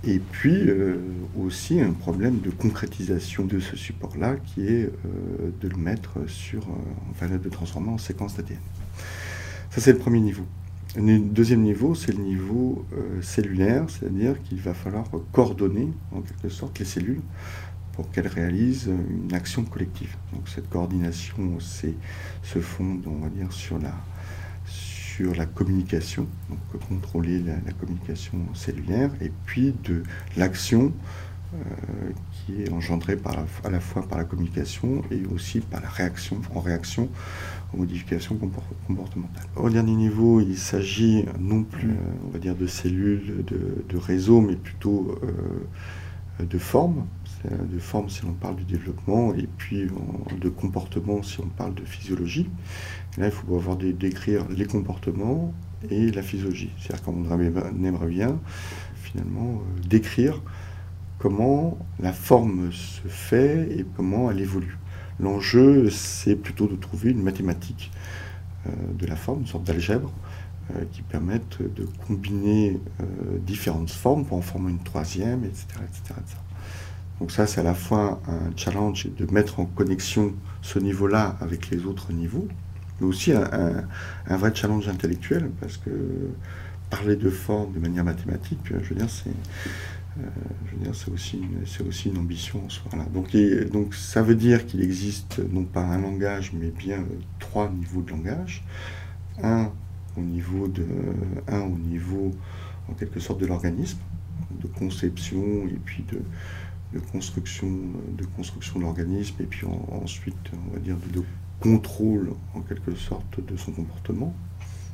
Et 0.06 0.20
puis 0.20 0.70
aussi 1.40 1.80
un 1.80 1.94
problème 1.94 2.42
de 2.42 2.50
concrétisation 2.50 3.46
de 3.46 3.62
ce 3.62 3.78
support-là 3.78 4.36
qui 4.36 4.68
est 4.68 4.92
de 5.62 5.68
le 5.70 5.78
mettre 5.78 6.28
sur, 6.28 6.68
enfin 7.10 7.30
de 7.30 7.50
transformer 7.50 7.88
en 7.88 7.98
séquence 7.98 8.36
d'ADN. 8.36 8.60
Ça 9.70 9.80
c'est 9.80 9.94
le 9.94 9.98
premier 9.98 10.20
niveau. 10.20 10.44
Le 10.98 11.20
deuxième 11.20 11.62
niveau, 11.62 11.96
c'est 11.96 12.12
le 12.12 12.22
niveau 12.22 12.86
cellulaire, 13.22 13.86
c'est-à-dire 13.90 14.36
qu'il 14.44 14.60
va 14.60 14.74
falloir 14.74 15.06
coordonner 15.32 15.88
en 16.12 16.20
quelque 16.20 16.50
sorte 16.50 16.80
les 16.80 16.86
cellules 16.86 17.22
pour 17.94 18.10
qu'elles 18.12 18.28
réalisent 18.28 18.92
une 19.10 19.34
action 19.34 19.64
collective. 19.64 20.16
Donc 20.34 20.50
cette 20.50 20.70
coordination 20.70 21.60
se 21.60 22.60
fonde, 22.60 23.04
on 23.08 23.20
va 23.24 23.30
dire, 23.30 23.52
sur 23.54 23.78
la, 23.80 23.94
sur 25.16 25.36
la 25.36 25.46
communication, 25.46 26.28
donc 26.50 26.88
contrôler 26.90 27.40
la, 27.40 27.72
communication 27.74 28.40
cellulaire, 28.56 29.12
et 29.22 29.32
puis 29.46 29.74
de 29.84 30.02
l'action 30.38 30.92
euh, 31.54 31.60
qui 32.32 32.64
est 32.64 32.72
engendrée 32.72 33.16
par 33.16 33.38
à 33.64 33.70
la 33.70 33.80
fois 33.80 34.02
par 34.08 34.18
la 34.18 34.24
communication 34.24 35.04
et 35.12 35.24
aussi 35.28 35.60
par 35.60 35.82
la 35.82 35.90
réaction, 35.90 36.42
en 36.56 36.60
réaction 36.60 37.10
aux 37.74 37.78
modifications 37.78 38.38
comportementales. 38.88 39.46
Au 39.56 39.70
dernier 39.70 39.94
niveau, 39.94 40.42
il 40.42 40.58
s'agit 40.58 41.26
non 41.40 41.64
plus, 41.64 41.92
euh, 41.92 42.26
on 42.26 42.30
va 42.30 42.40
dire, 42.40 42.56
de 42.56 42.66
cellules, 42.66 43.46
de, 43.46 43.86
de 43.88 43.98
réseaux, 43.98 44.42
mais 44.42 44.56
plutôt 44.56 45.16
euh, 45.24 46.44
de 46.44 46.58
formes, 46.58 47.06
de 47.46 47.80
forme 47.80 48.10
si 48.10 48.24
on 48.26 48.34
parle 48.34 48.56
du 48.56 48.64
développement, 48.64 49.34
et 49.34 49.48
puis 49.58 49.88
de 50.40 50.50
comportement 50.50 51.22
si 51.24 51.40
on 51.40 51.48
parle 51.48 51.74
de 51.74 51.84
physiologie. 51.84 52.50
là, 53.18 53.26
il 53.26 53.32
faut 53.32 53.56
avoir 53.56 53.76
décrire 53.78 54.48
les 54.50 54.66
comportements 54.66 55.54
et 55.90 56.12
la 56.12 56.22
physiologie. 56.22 56.72
C'est-à-dire 56.78 57.04
qu'on 57.04 57.26
aimerait 57.84 58.08
bien, 58.08 58.40
finalement, 58.96 59.62
euh, 59.62 59.88
décrire 59.88 60.42
comment 61.20 61.78
la 62.00 62.14
forme 62.14 62.72
se 62.72 63.08
fait 63.08 63.72
et 63.72 63.86
comment 63.96 64.32
elle 64.32 64.42
évolue. 64.42 64.78
L'enjeu, 65.20 65.90
c'est 65.90 66.36
plutôt 66.36 66.68
de 66.68 66.76
trouver 66.76 67.12
une 67.12 67.22
mathématique 67.22 67.92
euh, 68.68 68.72
de 68.98 69.06
la 69.06 69.16
forme, 69.16 69.42
une 69.42 69.48
sorte 69.48 69.64
d'algèbre, 69.64 70.12
euh, 70.76 70.84
qui 70.92 71.02
permette 71.02 71.62
de 71.62 71.88
combiner 72.08 72.80
différentes 73.46 73.92
formes 73.92 74.26
pour 74.26 74.38
en 74.38 74.42
former 74.42 74.72
une 74.72 74.84
troisième, 74.84 75.44
etc., 75.44 75.66
etc. 75.84 76.16
Donc 77.24 77.32
ça, 77.32 77.48
c'est 77.48 77.62
à 77.62 77.64
la 77.64 77.74
fois 77.74 78.22
un 78.28 78.52
challenge 78.58 79.08
de 79.18 79.34
mettre 79.34 79.62
en 79.62 79.66
connexion 79.66 80.34
ce 80.62 80.78
niveau-là 80.78 81.38
avec 81.40 81.70
les 81.70 81.86
autres 81.86 82.12
niveaux, 82.12 82.50
mais 83.00 83.08
aussi 83.08 83.32
un, 83.32 83.86
vrai 84.28 84.54
challenge 84.54 84.90
intellectuel, 84.90 85.50
parce 85.62 85.78
que 85.78 85.90
parler 86.90 87.16
de 87.16 87.30
forme 87.30 87.72
de 87.72 87.80
manière 87.80 88.04
mathématique, 88.04 88.60
je 88.66 88.90
veux 88.90 88.96
dire, 88.96 89.10
c'est 89.10 89.30
euh, 90.20 91.14
aussi, 91.14 91.40
aussi 91.88 92.10
une 92.10 92.18
ambition 92.18 92.66
en 92.66 92.68
soi. 92.68 92.92
Donc, 93.14 93.34
donc 93.72 93.96
ça 93.96 94.22
veut 94.22 94.36
dire 94.36 94.66
qu'il 94.66 94.84
existe 94.84 95.40
non 95.50 95.64
pas 95.64 95.80
un 95.80 96.02
langage, 96.02 96.52
mais 96.52 96.72
bien 96.72 96.98
euh, 96.98 97.20
trois 97.40 97.70
niveaux 97.70 98.02
de 98.02 98.12
langage. 98.12 98.66
Un 99.42 99.72
au 100.18 100.22
niveau 100.22 100.68
de, 100.68 100.86
un 101.48 101.62
au 101.62 101.78
niveau 101.78 102.32
en 102.90 102.94
quelque 102.96 103.22
sorte 103.22 103.40
de 103.40 103.46
l'organisme, 103.46 104.00
de 104.60 104.68
conception 104.68 105.68
et 105.68 105.80
puis 105.86 106.04
de, 106.12 106.20
de 106.94 107.00
construction 107.00 107.70
de, 108.18 108.26
construction 108.26 108.80
de 108.80 108.84
l'organisme 108.84 109.36
et 109.40 109.46
puis 109.46 109.66
ensuite, 109.92 110.36
on 110.70 110.74
va 110.74 110.80
dire, 110.80 110.98
de, 111.14 111.24
contrôle 111.60 112.34
en 112.56 112.62
quelque 112.62 112.94
sorte 112.94 113.40
de 113.40 113.56
son 113.56 113.72
comportement. 113.72 114.36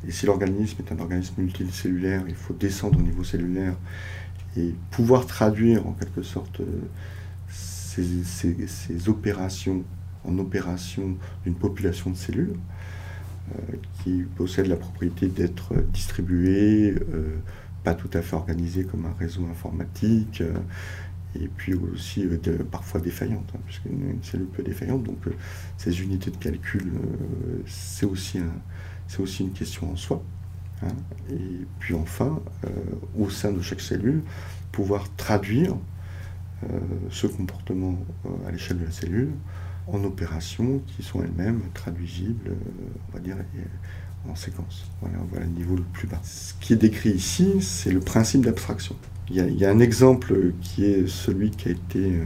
Et 0.07 0.11
si 0.11 0.27
l'organisme 0.27 0.77
est 0.79 0.91
un 0.91 0.99
organisme 0.99 1.33
multicellulaire, 1.41 2.23
il 2.27 2.35
faut 2.35 2.53
descendre 2.53 2.99
au 2.99 3.01
niveau 3.01 3.23
cellulaire 3.23 3.75
et 4.55 4.75
pouvoir 4.91 5.25
traduire 5.25 5.87
en 5.87 5.93
quelque 5.93 6.21
sorte 6.21 6.61
ces, 7.47 9.09
opérations 9.09 9.83
en 10.25 10.37
opérations 10.37 11.17
d'une 11.43 11.55
population 11.55 12.11
de 12.11 12.15
cellules 12.15 12.55
euh, 13.55 13.75
qui 14.03 14.23
possède 14.35 14.67
la 14.67 14.75
propriété 14.75 15.27
d'être 15.27 15.73
distribuée, 15.91 16.93
euh, 17.13 17.37
pas 17.83 17.95
tout 17.95 18.09
à 18.13 18.21
fait 18.21 18.35
organisée 18.35 18.83
comme 18.83 19.05
un 19.05 19.13
réseau 19.17 19.45
informatique, 19.49 20.41
euh, 20.41 20.53
et 21.35 21.47
puis 21.47 21.73
aussi 21.73 22.25
euh, 22.25 22.63
parfois 22.71 22.99
défaillante, 22.99 23.49
hein, 23.55 23.59
puisqu'une 23.65 24.19
cellule 24.23 24.47
peut 24.47 24.63
défaillante. 24.63 25.03
Donc 25.03 25.27
euh, 25.27 25.35
ces 25.77 26.01
unités 26.01 26.31
de 26.31 26.37
calcul, 26.37 26.91
euh, 26.93 27.61
c'est 27.67 28.05
aussi, 28.05 28.39
aussi 29.19 29.43
une 29.43 29.51
question 29.51 29.91
en 29.91 29.95
soi. 29.95 30.23
Hein. 30.81 30.87
Et 31.29 31.65
puis 31.79 31.93
enfin, 31.93 32.41
au 33.17 33.29
sein 33.29 33.51
de 33.51 33.61
chaque 33.61 33.81
cellule, 33.81 34.23
pouvoir 34.71 35.13
traduire 35.15 35.75
ce 37.09 37.25
comportement 37.25 37.97
à 38.45 38.51
l'échelle 38.51 38.79
de 38.79 38.85
la 38.85 38.91
cellule 38.91 39.31
en 39.87 40.03
opérations 40.03 40.81
qui 40.87 41.03
sont 41.03 41.23
elles-mêmes 41.23 41.61
traduisibles, 41.73 42.51
on 43.07 43.13
va 43.13 43.19
dire, 43.19 43.37
en 44.27 44.35
séquence. 44.35 44.85
Voilà, 45.01 45.17
le 45.39 45.45
niveau 45.47 45.75
le 45.75 45.83
plus 45.83 46.07
bas. 46.07 46.19
Ce 46.23 46.53
qui 46.59 46.73
est 46.73 46.77
décrit 46.77 47.11
ici, 47.11 47.61
c'est 47.61 47.91
le 47.91 47.99
principe 47.99 48.45
d'abstraction. 48.45 48.95
Il 49.31 49.59
y, 49.59 49.65
a, 49.65 49.69
un 49.69 49.79
exemple 49.79 50.53
qui 50.59 50.85
est 50.85 51.07
celui 51.07 51.51
qui 51.51 51.67
a 51.67 51.71
été 51.71 51.99
euh, 51.99 52.23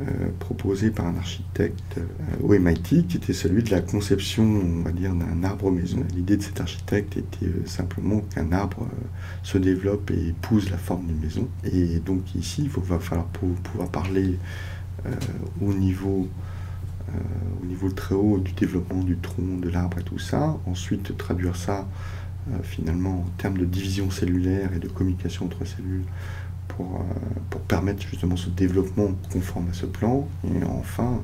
euh, 0.00 0.04
proposé 0.38 0.90
par 0.90 1.06
un 1.06 1.16
architecte 1.16 1.98
euh, 1.98 2.02
au 2.42 2.58
MIT, 2.58 3.06
qui 3.06 3.18
était 3.18 3.34
celui 3.34 3.62
de 3.62 3.70
la 3.70 3.82
conception, 3.82 4.44
on 4.44 4.82
va 4.82 4.92
dire, 4.92 5.14
d'un 5.14 5.44
arbre 5.44 5.70
maison. 5.70 6.02
L'idée 6.16 6.38
de 6.38 6.42
cet 6.42 6.62
architecte 6.62 7.18
était 7.18 7.52
simplement 7.66 8.20
qu'un 8.34 8.50
arbre 8.52 8.88
se 9.42 9.58
développe 9.58 10.10
et 10.10 10.28
épouse 10.28 10.70
la 10.70 10.78
forme 10.78 11.06
d'une 11.06 11.20
maison. 11.20 11.48
Et 11.64 11.98
donc 11.98 12.34
ici, 12.34 12.62
il 12.62 12.70
va 12.70 12.98
falloir 12.98 13.26
pouvoir 13.26 13.90
parler 13.90 14.38
au 15.60 15.74
niveau 15.74 16.26
au 17.62 17.66
niveau 17.66 17.90
très 17.90 18.14
haut 18.14 18.38
du 18.38 18.52
développement 18.52 19.02
du 19.02 19.16
tronc, 19.18 19.58
de 19.60 19.68
l'arbre 19.68 19.98
et 19.98 20.02
tout 20.02 20.18
ça. 20.18 20.56
Ensuite, 20.66 21.16
traduire 21.16 21.56
ça 21.56 21.86
euh, 22.52 22.62
finalement 22.62 23.20
en 23.20 23.30
termes 23.38 23.56
de 23.56 23.64
division 23.64 24.10
cellulaire 24.10 24.70
et 24.74 24.78
de 24.78 24.88
communication 24.88 25.46
entre 25.46 25.64
cellules 25.64 26.04
pour, 26.68 26.96
euh, 26.96 27.14
pour 27.48 27.62
permettre 27.62 28.06
justement 28.06 28.36
ce 28.36 28.50
développement 28.50 29.12
conforme 29.32 29.70
à 29.70 29.72
ce 29.72 29.86
plan. 29.86 30.28
Et 30.44 30.62
enfin, 30.64 31.22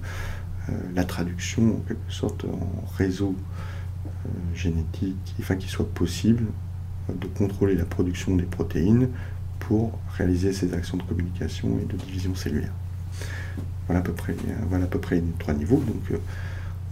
euh, 0.70 0.72
la 0.94 1.04
traduction 1.04 1.76
en 1.76 1.80
quelque 1.80 2.10
sorte 2.10 2.46
en 2.46 2.86
réseau 2.96 3.34
génétique, 4.54 5.34
enfin 5.40 5.56
qu'il 5.56 5.68
soit 5.68 5.88
possible 5.92 6.44
de 7.14 7.26
contrôler 7.26 7.74
la 7.74 7.84
production 7.84 8.34
des 8.36 8.44
protéines 8.44 9.08
pour 9.58 9.98
réaliser 10.16 10.54
ces 10.54 10.72
actions 10.72 10.96
de 10.96 11.02
communication 11.02 11.78
et 11.82 11.84
de 11.84 11.96
division 11.96 12.34
cellulaire. 12.34 12.72
Voilà 13.90 13.98
à 13.98 14.02
peu 14.04 14.12
près, 14.12 14.36
voilà 14.68 14.84
à 14.84 14.86
peu 14.86 15.00
près 15.00 15.20
trois 15.40 15.52
niveaux. 15.52 15.82
Donc, 15.84 16.20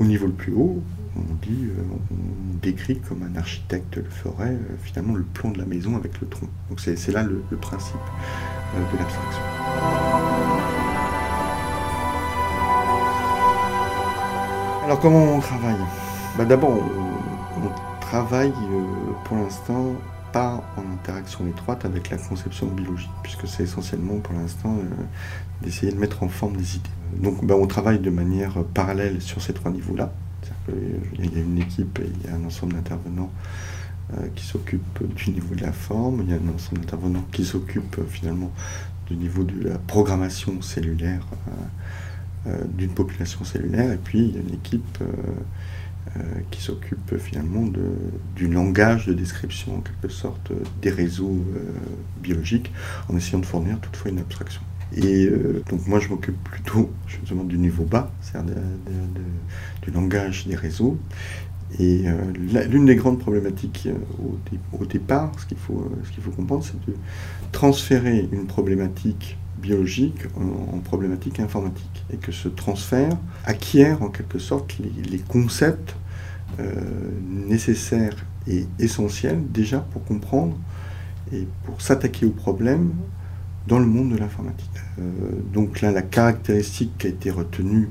au 0.00 0.04
niveau 0.04 0.26
le 0.26 0.32
plus 0.32 0.52
haut, 0.52 0.82
on 1.14 1.34
dit, 1.46 1.66
euh, 1.66 1.82
on 2.10 2.56
décrit 2.60 2.98
comme 2.98 3.22
un 3.22 3.38
architecte 3.38 3.94
le 3.94 4.02
ferait 4.02 4.50
euh, 4.50 4.76
finalement 4.82 5.14
le 5.14 5.22
plan 5.22 5.50
de 5.50 5.58
la 5.58 5.64
maison 5.64 5.94
avec 5.94 6.20
le 6.20 6.26
tronc. 6.26 6.48
Donc 6.68 6.80
c'est 6.80 7.12
là 7.12 7.22
le, 7.22 7.40
principe 7.60 7.94
euh, 8.74 8.78
de 8.92 8.98
l'abstraction. 8.98 9.42
Alors 14.84 14.98
comment 14.98 15.36
on 15.36 15.38
travaille? 15.38 15.76
Bah, 16.36 16.46
D'abord, 16.46 16.82
on, 17.62 18.00
travaille 18.00 18.52
pour 19.24 19.36
l'instant 19.36 19.92
pas 20.32 20.64
en 20.76 20.92
interaction 20.92 21.46
étroite 21.46 21.84
avec 21.84 22.10
la 22.10 22.18
conception 22.18 22.66
biologique, 22.66 23.10
puisque 23.22 23.46
c'est 23.46 23.62
essentiellement 23.64 24.18
pour 24.18 24.34
l'instant 24.34 24.76
d'essayer 25.62 25.92
de 25.92 25.98
mettre 25.98 26.22
en 26.22 26.28
forme 26.28 26.56
des 26.56 26.76
idées. 26.76 26.90
Donc 27.16 27.44
bah, 27.44 27.54
on 27.58 27.66
travaille 27.66 27.98
de 27.98 28.10
manière 28.10 28.62
parallèle 28.74 29.20
sur 29.22 29.40
ces 29.42 29.52
trois 29.52 29.70
niveaux-là. 29.70 30.12
Il 31.18 31.34
y 31.34 31.36
a 31.36 31.40
une 31.40 31.58
équipe 31.58 31.98
et 31.98 32.10
il 32.14 32.28
y 32.28 32.32
a 32.32 32.36
un 32.36 32.44
ensemble 32.44 32.74
d'intervenants 32.74 33.30
euh, 34.14 34.28
qui 34.34 34.46
s'occupent 34.46 35.02
du 35.14 35.30
niveau 35.32 35.54
de 35.54 35.60
la 35.60 35.72
forme, 35.72 36.22
il 36.24 36.30
y 36.30 36.32
a 36.32 36.36
un 36.36 36.54
ensemble 36.54 36.80
d'intervenants 36.80 37.26
qui 37.30 37.44
s'occupent 37.44 37.98
euh, 37.98 38.06
finalement 38.08 38.50
du 39.06 39.16
niveau 39.16 39.44
de 39.44 39.68
la 39.68 39.78
programmation 39.78 40.62
cellulaire 40.62 41.26
euh, 42.46 42.64
d'une 42.68 42.92
population 42.92 43.44
cellulaire, 43.44 43.92
et 43.92 43.98
puis 43.98 44.20
il 44.20 44.34
y 44.34 44.38
a 44.38 44.40
une 44.40 44.54
équipe 44.54 44.98
qui 46.50 46.62
s'occupe 46.62 47.18
finalement 47.18 47.64
du 48.36 48.48
langage 48.48 49.06
de 49.06 49.12
description 49.12 49.76
en 49.76 49.80
quelque 49.80 50.08
sorte 50.08 50.52
des 50.82 50.90
réseaux 50.90 51.44
biologiques 52.22 52.72
en 53.08 53.16
essayant 53.16 53.38
de 53.38 53.46
fournir 53.46 53.78
toutefois 53.80 54.10
une 54.10 54.18
abstraction. 54.18 54.62
Et 54.96 55.26
euh, 55.26 55.62
donc 55.68 55.86
moi 55.86 56.00
je 56.00 56.08
m'occupe 56.08 56.42
plutôt 56.44 56.90
justement 57.06 57.44
du 57.44 57.58
niveau 57.58 57.84
bas, 57.84 58.10
c'est-à-dire 58.20 58.56
du 59.82 59.90
langage 59.90 60.46
des 60.46 60.56
réseaux. 60.56 60.98
Et 61.78 62.04
euh, 62.08 62.14
l'une 62.70 62.86
des 62.86 62.96
grandes 62.96 63.18
problématiques 63.18 63.88
euh, 63.88 64.54
au, 64.72 64.86
départ, 64.86 65.32
ce 65.38 65.44
qu'il 65.44 65.58
faut, 65.58 65.92
qu'il 66.14 66.22
faut 66.22 66.30
comprendre, 66.30 66.64
c'est 66.64 66.80
de 66.86 66.96
transférer 67.52 68.26
une 68.32 68.46
problématique 68.46 69.36
biologique 69.60 70.26
en, 70.36 70.78
problématique 70.78 71.40
informatique. 71.40 72.04
Et 72.12 72.16
que 72.16 72.32
ce 72.32 72.48
transfert 72.48 73.16
acquiert 73.44 74.02
en 74.02 74.08
quelque 74.08 74.38
sorte 74.38 74.76
les, 74.78 75.18
concepts 75.18 75.94
nécessaires 77.28 78.16
et 78.46 78.66
essentiels 78.78 79.42
déjà 79.52 79.80
pour 79.80 80.02
comprendre 80.04 80.56
et 81.32 81.46
pour 81.64 81.80
s'attaquer 81.82 82.24
au 82.26 82.30
problème 82.30 82.92
dans 83.66 83.78
le 83.78 83.86
monde 83.86 84.10
de 84.12 84.16
l'informatique. 84.16 84.70
donc 85.52 85.82
là, 85.82 85.92
la 85.92 86.00
caractéristique 86.00 86.96
qui 86.96 87.06
a 87.06 87.10
été 87.10 87.30
retenue 87.30 87.90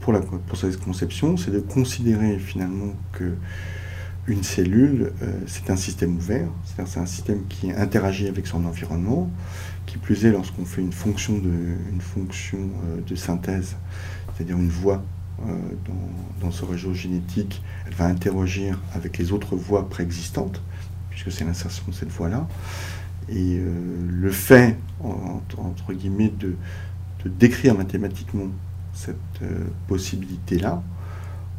pour, 0.00 0.12
la, 0.12 0.20
pour 0.20 0.58
cette 0.58 0.80
conception, 0.80 1.36
c'est 1.36 1.52
de 1.52 1.60
considérer 1.60 2.38
finalement 2.38 2.92
que 3.12 3.34
une 4.28 4.42
cellule, 4.42 5.12
c'est 5.46 5.70
un 5.70 5.76
système 5.76 6.16
ouvert, 6.16 6.48
c'est-à-dire 6.64 6.92
c'est 6.92 7.00
un 7.00 7.06
système 7.06 7.44
qui 7.48 7.72
interagit 7.72 8.28
avec 8.28 8.46
son 8.46 8.64
environnement, 8.64 9.28
plus 9.98 10.24
est 10.24 10.30
lorsqu'on 10.30 10.64
fait 10.64 10.80
une 10.80 10.92
fonction 10.92 11.38
de, 11.38 11.50
une 11.92 12.00
fonction, 12.00 12.58
de 13.06 13.14
synthèse, 13.14 13.76
c'est-à-dire 14.34 14.56
une 14.56 14.68
voie 14.68 15.02
euh, 15.48 15.56
dans, 16.40 16.50
ce 16.50 16.64
réseau 16.64 16.92
génétique, 16.92 17.62
elle 17.86 17.94
va 17.94 18.06
interagir 18.06 18.78
avec 18.94 19.16
les 19.18 19.32
autres 19.32 19.56
voies 19.56 19.88
préexistantes, 19.88 20.60
puisque 21.10 21.32
c'est 21.32 21.44
l'insertion 21.44 21.84
de 21.88 21.92
cette 21.92 22.10
voie-là. 22.10 22.46
Et 23.28 23.58
euh, 23.58 23.72
le 24.08 24.30
fait, 24.30 24.76
entre, 25.00 25.92
guillemets, 25.92 26.32
de, 26.38 26.56
décrire 27.24 27.76
mathématiquement 27.76 28.48
cette 28.92 29.16
euh, 29.42 29.64
possibilité-là, 29.86 30.82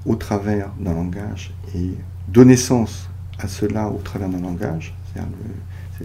au 0.06 0.16
travers 0.16 0.70
d'un 0.80 0.94
langage, 0.94 1.54
et 1.74 1.94
donner 2.28 2.58
sens 2.58 3.10
à 3.40 3.48
cela 3.48 3.88
au 3.88 4.00
travers 4.00 4.30
d'un 4.30 4.42
langage, 4.42 4.94
c'est-à-dire 5.06 5.32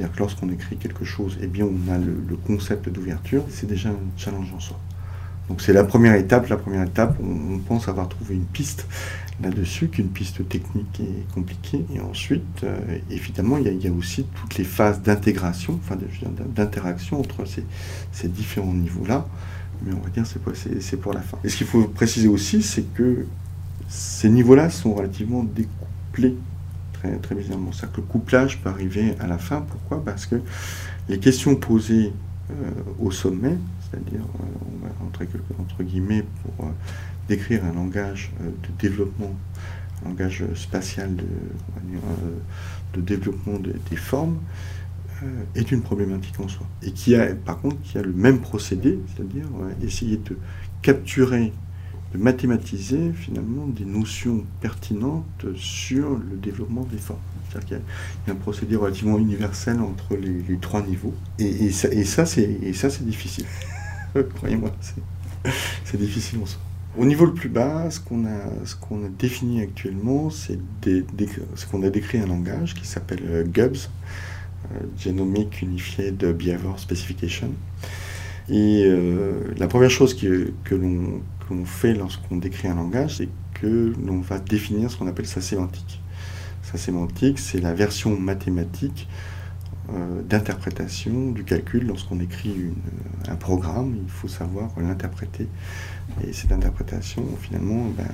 que 0.06 0.18
lorsqu'on 0.18 0.48
écrit 0.50 0.76
quelque 0.76 1.04
chose, 1.04 1.36
eh 1.42 1.48
bien, 1.48 1.66
on 1.66 1.92
a 1.92 1.98
le 1.98 2.36
concept 2.46 2.88
d'ouverture, 2.88 3.44
c'est 3.50 3.66
déjà 3.66 3.88
un 3.88 3.98
challenge 4.16 4.52
en 4.54 4.60
soi. 4.60 4.78
Donc 5.48 5.62
c'est 5.62 5.72
la 5.72 5.84
première 5.84 6.14
étape. 6.14 6.48
La 6.48 6.56
première 6.56 6.82
étape, 6.84 7.16
on, 7.22 7.58
pense 7.58 7.88
avoir 7.88 8.08
trouvé 8.08 8.34
une 8.34 8.44
piste 8.44 8.86
là-dessus, 9.42 9.88
qu'une 9.88 10.08
piste 10.08 10.46
technique 10.48 11.00
et 11.00 11.34
compliquée. 11.34 11.84
Et 11.94 12.00
ensuite, 12.00 12.64
euh, 12.64 12.76
évidemment, 13.10 13.56
il 13.58 13.82
y, 13.82 13.88
a, 13.88 13.92
aussi 13.92 14.24
toutes 14.34 14.56
les 14.56 14.64
phases 14.64 15.00
d'intégration, 15.02 15.80
d'interaction 16.54 17.20
entre 17.20 17.44
ces, 17.46 18.28
différents 18.28 18.74
niveaux-là. 18.74 19.26
Mais 19.84 19.92
on 19.94 20.00
va 20.00 20.10
dire 20.10 20.24
c'est 20.26 20.96
pour 20.96 21.12
la 21.12 21.20
fin. 21.20 21.38
Et 21.44 21.48
ce 21.48 21.56
qu'il 21.56 21.66
faut 21.66 21.84
préciser 21.84 22.28
aussi, 22.28 22.62
c'est 22.62 22.92
que 22.94 23.26
ces 23.88 24.28
niveaux-là 24.28 24.70
sont 24.70 24.92
relativement 24.92 25.44
découplés 25.44 26.36
très, 26.98 27.16
très 27.18 27.34
bizarrement. 27.34 27.72
C'est-à-dire 27.72 27.96
que 27.96 28.00
le 28.00 28.06
couplage 28.06 28.60
peut 28.60 28.70
arriver 28.70 29.14
à 29.20 29.26
la 29.26 29.38
fin. 29.38 29.60
Pourquoi? 29.62 30.04
Parce 30.04 30.26
que 30.26 30.36
les 31.08 31.18
questions 31.18 31.56
posées 31.56 32.12
euh, 32.50 32.70
au 32.98 33.10
sommet, 33.10 33.56
c'est-à-dire, 33.90 34.20
euh, 34.20 35.06
entre, 35.06 35.22
entre, 35.60 35.82
guillemets, 35.82 36.24
pour 36.42 36.66
euh, 36.66 36.70
décrire 37.28 37.64
un 37.64 37.74
langage 37.74 38.32
de 38.40 38.68
développement, 38.78 39.34
un 40.04 40.10
langage 40.10 40.44
spatial 40.54 41.14
de, 41.16 41.24
de 42.94 43.00
développement 43.00 43.58
des 43.58 43.96
formes, 43.96 44.38
est 45.56 45.72
une 45.72 45.82
problématique 45.82 46.38
en 46.38 46.46
soi. 46.46 46.64
Et 46.82 46.92
qui 46.92 47.16
a, 47.16 47.34
par 47.34 47.60
contre, 47.60 47.80
qui 47.82 47.98
a 47.98 48.02
le 48.02 48.12
même 48.12 48.38
procédé, 48.38 49.00
c'est-à-dire 49.08 49.46
essayer 49.82 50.16
de 50.16 50.38
capturer, 50.80 51.52
de 52.12 52.18
mathématiser 52.18 53.12
finalement 53.12 53.66
des 53.66 53.84
notions 53.84 54.44
pertinentes 54.60 55.46
sur 55.56 56.10
le 56.10 56.36
développement 56.36 56.86
des 56.90 56.98
formes. 56.98 57.18
C'est-à-dire 57.48 57.68
qu'il 57.68 57.80
y, 58.26 58.30
a 58.30 58.32
un 58.32 58.36
procédé 58.36 58.76
relativement 58.76 59.18
universel 59.18 59.80
entre 59.80 60.16
les, 60.16 60.56
trois 60.58 60.82
niveaux. 60.82 61.14
Et, 61.38 61.70
ça, 61.70 62.26
c'est 62.26 63.04
difficile. 63.04 63.44
Croyez-moi, 64.34 64.70
c'est 65.84 65.98
difficile 65.98 66.40
en 66.42 66.46
soi. 66.46 66.60
Au 66.96 67.04
niveau 67.04 67.26
le 67.26 67.34
plus 67.34 67.48
bas, 67.48 67.90
ce 67.90 68.00
qu'on 68.00 68.24
a, 68.26 68.40
qu'on 68.80 69.04
a 69.04 69.08
défini 69.08 69.62
actuellement, 69.62 70.30
c'est 70.30 70.58
ce 70.84 71.66
qu'on 71.66 71.82
a 71.82 71.90
décrit 71.90 72.18
un 72.18 72.26
langage 72.26 72.74
qui 72.74 72.86
s'appelle 72.86 73.22
euh, 73.24 73.44
GUBS, 73.44 73.88
euh, 74.72 74.80
Genomic 74.98 75.62
Unified 75.62 76.16
Behavior 76.16 76.78
Specification. 76.78 77.52
Et 78.48 78.82
euh, 78.84 79.54
la 79.58 79.68
première 79.68 79.90
chose 79.90 80.14
que, 80.14 80.52
que 80.64 80.74
l'on 80.74 81.20
fait 81.64 81.94
lorsqu'on 81.94 82.36
décrit 82.36 82.68
un 82.68 82.74
langage, 82.74 83.16
c'est 83.16 83.28
que 83.54 83.94
l'on 84.04 84.20
va 84.20 84.38
définir 84.38 84.90
ce 84.90 84.96
qu'on 84.96 85.06
appelle 85.06 85.26
sa 85.26 85.40
sémantique. 85.40 86.00
Sa 86.62 86.78
sémantique, 86.78 87.38
c'est 87.38 87.60
la 87.60 87.74
version 87.74 88.18
mathématique 88.18 89.08
euh, 89.90 90.22
d'interprétation 90.22 91.30
du 91.30 91.44
calcul. 91.44 91.86
Lorsqu'on 91.86 92.20
écrit 92.20 92.72
un 93.26 93.36
programme, 93.36 93.96
il 94.02 94.10
faut 94.10 94.28
savoir 94.28 94.70
l'interpréter. 94.78 95.48
Et 96.26 96.32
cette 96.32 96.52
interprétation, 96.52 97.24
finalement, 97.40 97.86
ben, 97.96 98.08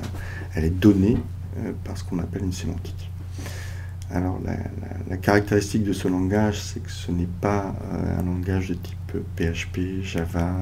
elle 0.55 0.65
est 0.65 0.71
donnée 0.71 1.17
euh, 1.59 1.73
par 1.83 1.99
ce 1.99 2.05
qu'on 2.05 2.21
appelle 2.21 2.45
une 2.45 2.53
sémantique. 2.53 3.11
Alors 4.11 4.39
la, 5.09 5.17
caractéristique 5.17 5.83
de 5.83 5.93
ce 5.93 6.07
langage, 6.07 6.61
c'est 6.61 6.81
que 6.81 6.91
ce 6.91 7.11
n'est 7.11 7.29
pas 7.41 7.75
euh, 7.93 8.21
un 8.21 8.23
langage 8.23 8.69
de 8.69 8.75
type 8.75 9.17
PHP, 9.37 10.03
Java 10.03 10.55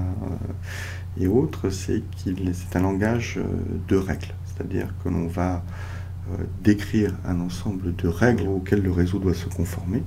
et 1.21 1.27
autres, 1.27 1.71
c'est 1.71 2.03
qu'il 2.17 2.55
c'est 2.55 2.77
un 2.77 2.83
langage 2.83 3.39
de 3.89 3.97
règles. 3.97 4.35
C'est-à-dire 4.47 4.89
que 5.03 5.09
l'on 5.09 5.27
va 5.27 5.63
décrire 6.63 7.15
un 7.27 7.41
ensemble 7.41 7.95
de 7.97 8.09
règles 8.09 8.49
auxquelles 8.49 8.83
le 8.83 8.93
réseau 8.93 9.19
doit 9.19 9.35
se 9.35 9.47
conformer. 9.47 10.03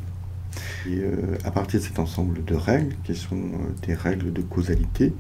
Et 0.88 1.00
euh, 1.00 1.38
à 1.44 1.52
partir 1.52 1.80
de 1.80 1.86
cet 1.86 2.00
ensemble 2.00 2.44
de 2.44 2.56
règles, 2.56 2.96
qui 3.04 3.16
sont 3.16 3.36
euh, 3.36 3.86
des 3.86 3.94
règles 3.94 4.32
de 4.32 4.42
causalité, 4.42 5.14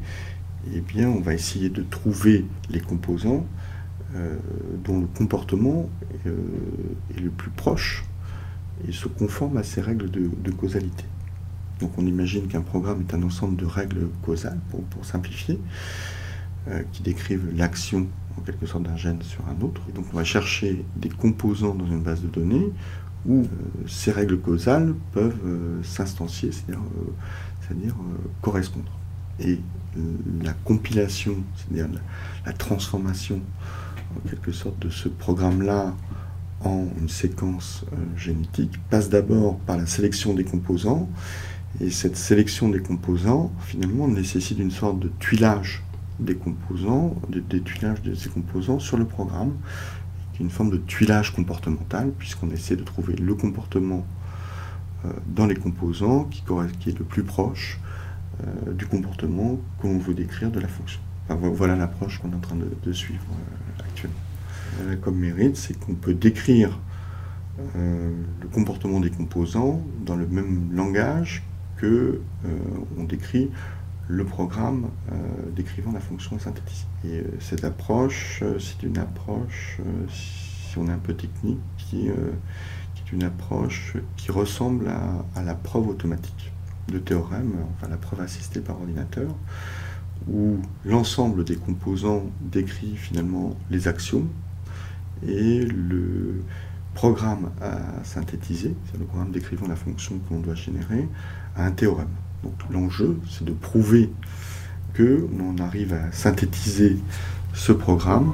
eh 0.73 0.81
bien, 0.81 1.09
on 1.09 1.21
va 1.21 1.33
essayer 1.33 1.69
de 1.69 1.83
trouver 1.83 2.45
les 2.69 2.79
composants 2.79 3.45
euh, 4.15 4.37
dont 4.83 4.99
le 4.99 5.07
comportement 5.07 5.89
est 6.25 7.19
le 7.19 7.29
plus 7.29 7.51
proche 7.51 8.03
et 8.87 8.91
se 8.91 9.07
conforme 9.07 9.57
à 9.57 9.63
ces 9.63 9.81
règles 9.81 10.09
de, 10.09 10.51
causalité. 10.51 11.05
Donc 11.79 11.91
on 11.97 12.05
imagine 12.05 12.47
qu'un 12.47 12.61
programme 12.61 13.03
est 13.07 13.13
un 13.13 13.23
ensemble 13.23 13.57
de 13.57 13.65
règles 13.65 14.07
causales, 14.23 14.59
pour, 14.69 15.05
simplifier, 15.05 15.59
qui 16.91 17.03
décrivent 17.03 17.47
l'action 17.55 18.07
en 18.37 18.41
quelque 18.41 18.65
sorte 18.65 18.83
d'un 18.83 18.97
gène 18.97 19.21
sur 19.21 19.41
un 19.47 19.63
autre. 19.63 19.81
Donc 19.93 20.05
on 20.13 20.17
va 20.17 20.23
chercher 20.23 20.83
des 20.95 21.09
composants 21.09 21.75
dans 21.75 21.85
une 21.85 22.01
base 22.01 22.21
de 22.21 22.27
données 22.27 22.71
où 23.27 23.41
euh, 23.41 23.47
ces 23.87 24.11
règles 24.11 24.39
causales 24.39 24.93
peuvent 25.11 25.39
euh, 25.45 25.81
s'instancier, 25.83 26.51
c'est-à-dire, 26.51 27.95
euh, 27.95 28.29
correspondre. 28.41 28.91
Et 29.39 29.59
la 30.43 30.53
compilation, 30.53 31.35
c'est-à-dire 31.55 31.87
la, 32.45 32.53
transformation 32.53 33.41
en 34.15 34.29
quelque 34.29 34.51
sorte 34.51 34.79
de 34.79 34.89
ce 34.89 35.09
programme-là 35.09 35.93
en 36.61 36.87
une 36.99 37.09
séquence 37.09 37.85
génétique 38.15 38.79
passe 38.89 39.09
d'abord 39.09 39.57
par 39.59 39.77
la 39.77 39.85
sélection 39.85 40.33
des 40.33 40.43
composants. 40.43 41.09
Et 41.81 41.89
cette 41.89 42.15
sélection 42.15 42.69
des 42.69 42.79
composants, 42.79 43.51
finalement, 43.59 44.07
nécessite 44.07 44.59
une 44.59 44.71
sorte 44.71 44.99
de 44.99 45.11
tuilage 45.19 45.83
des 46.19 46.35
composants, 46.35 47.15
des 47.29 47.61
tuilages 47.61 48.01
de 48.01 48.15
ces 48.15 48.29
composants 48.29 48.79
sur 48.79 48.97
le 48.97 49.05
programme, 49.05 49.51
une 50.39 50.49
forme 50.49 50.69
de 50.69 50.77
tuilage 50.77 51.33
comportemental, 51.33 52.11
puisqu'on 52.17 52.49
essaie 52.51 52.75
de 52.75 52.83
trouver 52.83 53.15
le 53.15 53.35
comportement 53.35 54.05
euh, 55.05 55.09
dans 55.27 55.45
les 55.45 55.55
composants 55.55 56.25
qui, 56.25 56.41
est 56.89 56.97
le 56.97 57.05
plus 57.05 57.23
proche 57.23 57.79
euh, 58.41 58.73
du 58.73 58.85
comportement 58.85 59.59
qu'on 59.79 59.97
veut 59.97 60.13
décrire 60.13 60.51
de 60.51 60.59
la 60.59 60.67
fonction. 60.67 60.99
voilà 61.29 61.75
l'approche 61.75 62.19
qu'on 62.19 62.31
est 62.31 62.35
en 62.35 62.39
train 62.39 62.55
de, 62.55 62.93
suivre 62.93 63.25
euh, 63.31 63.83
actuellement. 63.83 64.97
comme 65.01 65.17
mérite, 65.17 65.57
c'est 65.57 65.77
qu'on 65.77 65.95
peut 65.95 66.13
décrire 66.13 66.79
le 67.73 68.47
comportement 68.51 68.99
des 68.99 69.09
composants 69.09 69.81
dans 70.05 70.17
le 70.17 70.27
même 70.27 70.69
langage 70.73 71.41
que 71.77 72.21
on 72.97 73.03
décrit 73.03 73.51
le 74.07 74.23
programme 74.23 74.89
euh, 75.11 75.15
décrivant 75.55 75.91
la 75.91 75.99
fonction 75.99 76.37
synthétisée. 76.37 76.85
Et 77.05 77.19
euh, 77.19 77.23
cette 77.39 77.63
approche, 77.63 78.39
euh, 78.43 78.59
c'est 78.59 78.83
une 78.85 78.97
approche, 78.97 79.79
si 80.09 80.77
on 80.77 80.87
est 80.87 80.91
un 80.91 80.99
peu 80.99 81.13
technique, 81.13 81.59
qui, 81.77 82.07
est 82.07 83.11
une 83.11 83.23
approche 83.23 83.95
qui 84.17 84.31
ressemble 84.31 84.87
à, 85.35 85.43
la 85.43 85.53
preuve 85.53 85.87
automatique 85.87 86.51
de 86.87 86.97
théorème, 86.97 87.53
enfin 87.75 87.87
la 87.87 87.97
preuve 87.97 88.21
assistée 88.21 88.61
par 88.61 88.77
ordinateur, 88.79 89.29
où 90.27 90.57
l'ensemble 90.83 91.43
des 91.43 91.55
composants 91.55 92.23
décrit 92.41 92.95
finalement 92.95 93.55
les 93.69 93.87
actions 93.87 94.25
et 95.27 95.65
le 95.65 96.41
programme 96.95 97.51
à 97.61 98.03
synthétiser, 98.03 98.75
c'est 98.91 98.97
le 98.97 99.05
programme 99.05 99.31
décrivant 99.31 99.67
la 99.67 99.75
fonction 99.75 100.17
qu'on 100.27 100.39
doit 100.39 100.55
générer, 100.55 101.07
un 101.57 101.71
théorème. 101.71 102.07
Donc 102.43 102.53
l'enjeu, 102.71 103.19
c'est 103.29 103.45
de 103.45 103.53
prouver 103.53 104.11
que 104.93 105.27
l'on 105.37 105.57
arrive 105.63 105.93
à 105.93 106.11
synthétiser 106.11 106.97
ce 107.53 107.71
programme 107.71 108.33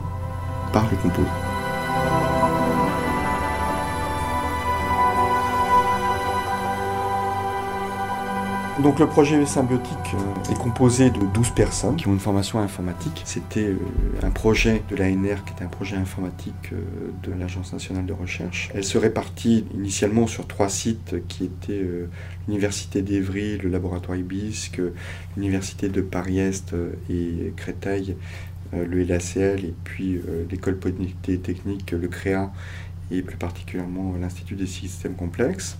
par 0.73 0.89
les 0.91 0.97
composants. 0.97 1.50
Donc 8.79 8.99
le 8.99 9.05
projet 9.05 9.45
symbiotique 9.45 9.97
euh, 10.13 10.51
est 10.51 10.57
composé 10.57 11.09
de 11.09 11.19
12 11.19 11.49
personnes 11.51 11.97
qui 11.97 12.07
ont 12.07 12.13
une 12.13 12.19
formation 12.19 12.59
informatique. 12.59 13.21
C'était 13.25 13.65
euh, 13.65 13.77
un 14.23 14.31
projet 14.31 14.81
de 14.89 14.95
l'ANR 14.95 15.43
qui 15.43 15.53
était 15.53 15.65
un 15.65 15.67
projet 15.67 15.97
informatique 15.97 16.71
euh, 16.71 17.11
de 17.21 17.33
l'Agence 17.37 17.73
nationale 17.73 18.05
de 18.05 18.13
recherche. 18.13 18.71
Elle 18.73 18.85
se 18.85 18.97
répartit 18.97 19.65
initialement 19.75 20.25
sur 20.25 20.47
trois 20.47 20.69
sites 20.69 21.27
qui 21.27 21.45
étaient 21.45 21.85
l'Université 22.47 23.01
d'Evry, 23.01 23.57
le 23.57 23.69
laboratoire 23.69 24.17
IBISC, 24.17 24.81
l'Université 25.35 25.89
de 25.89 26.01
Paris-Est 26.01 26.73
et 27.09 27.53
Créteil, 27.57 28.15
le 28.73 29.03
LACL 29.03 29.65
et 29.65 29.75
puis 29.83 30.21
l'école 30.49 30.77
polytechnique, 30.77 31.91
le 31.91 32.07
CREA 32.07 32.51
et 33.11 33.21
plus 33.21 33.37
particulièrement 33.37 34.15
l'Institut 34.19 34.55
des 34.55 34.67
systèmes 34.67 35.15
complexes. 35.15 35.77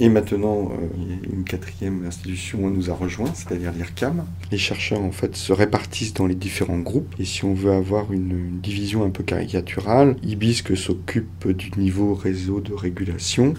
Et 0.00 0.08
maintenant, 0.08 0.72
euh, 0.72 1.32
une 1.32 1.44
quatrième 1.44 2.04
institution 2.04 2.68
nous 2.68 2.90
a 2.90 2.94
rejoint, 2.94 3.32
c'est-à-dire 3.32 3.72
l'IRCAM. 3.72 4.24
Les 4.50 4.58
chercheurs, 4.58 5.00
en 5.00 5.12
fait, 5.12 5.36
se 5.36 5.52
répartissent 5.52 6.14
dans 6.14 6.26
les 6.26 6.34
différents 6.34 6.78
groupes. 6.78 7.14
Et 7.18 7.24
si 7.24 7.44
on 7.44 7.54
veut 7.54 7.72
avoir 7.72 8.12
une, 8.12 8.60
division 8.60 9.04
un 9.04 9.10
peu 9.10 9.22
caricaturale, 9.22 10.16
IBISC 10.22 10.76
s'occupe 10.76 11.48
du 11.48 11.70
niveau 11.76 12.14
réseau 12.14 12.60
de 12.60 12.72
régulation. 12.72 13.54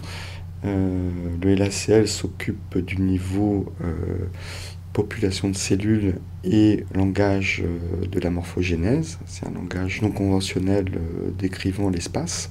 Euh, 0.65 1.09
le 1.41 1.55
LACL 1.55 2.07
s'occupe 2.07 2.77
du 2.79 2.99
niveau 2.99 3.71
euh, 3.83 3.93
population 4.93 5.49
de 5.49 5.55
cellules 5.55 6.15
et 6.43 6.85
langage 6.93 7.63
de 8.09 8.19
la 8.19 8.29
morphogénèse. 8.29 9.19
C'est 9.25 9.45
un 9.45 9.51
langage 9.51 10.01
non 10.01 10.11
conventionnel 10.11 10.85
décrivant 11.37 11.89
l'espace. 11.89 12.49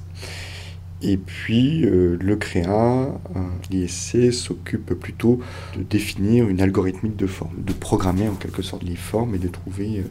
Et 1.07 1.19
puis 1.19 1.85
euh, 1.85 2.17
le 2.19 2.35
CREA, 2.37 2.67
euh, 2.67 3.41
l'ISC, 3.71 4.33
s'occupe 4.33 4.95
plutôt 4.95 5.39
de 5.77 5.83
définir 5.83 6.49
une 6.49 6.63
algorithmique 6.63 7.17
de 7.17 7.27
forme, 7.27 7.63
de 7.63 7.75
programmer 7.75 8.27
en 8.27 8.35
quelque 8.35 8.63
sorte 8.63 8.83
les 8.85 8.97
formes 8.97 9.35
et 9.35 9.39
de 9.39 9.49
trouver 9.49 9.99
euh, 9.99 10.03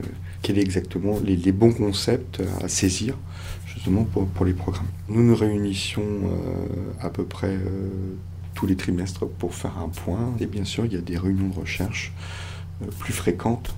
quels 0.44 0.60
est 0.60 0.62
exactement 0.62 1.20
les, 1.26 1.52
bons 1.52 1.74
concepts 1.74 2.44
à 2.64 2.68
saisir 2.68 3.18
justement 3.66 4.04
pour, 4.04 4.46
les 4.46 4.54
programmes. 4.54 4.88
Nous 5.10 5.24
nous 5.24 5.36
réunissions 5.36 6.04
à 7.00 7.10
peu 7.10 7.24
près 7.24 7.58
tous 8.54 8.68
les 8.68 8.76
trimestres 8.76 9.28
pour 9.28 9.56
faire 9.56 9.78
un 9.78 9.90
point. 9.90 10.34
Et 10.40 10.46
bien 10.46 10.64
sûr, 10.64 10.86
il 10.86 10.94
y 10.94 10.98
a 10.98 11.02
des 11.02 11.18
réunions 11.18 11.50
de 11.50 11.56
recherche 11.56 12.14
plus 13.00 13.14
fréquentes, 13.14 13.76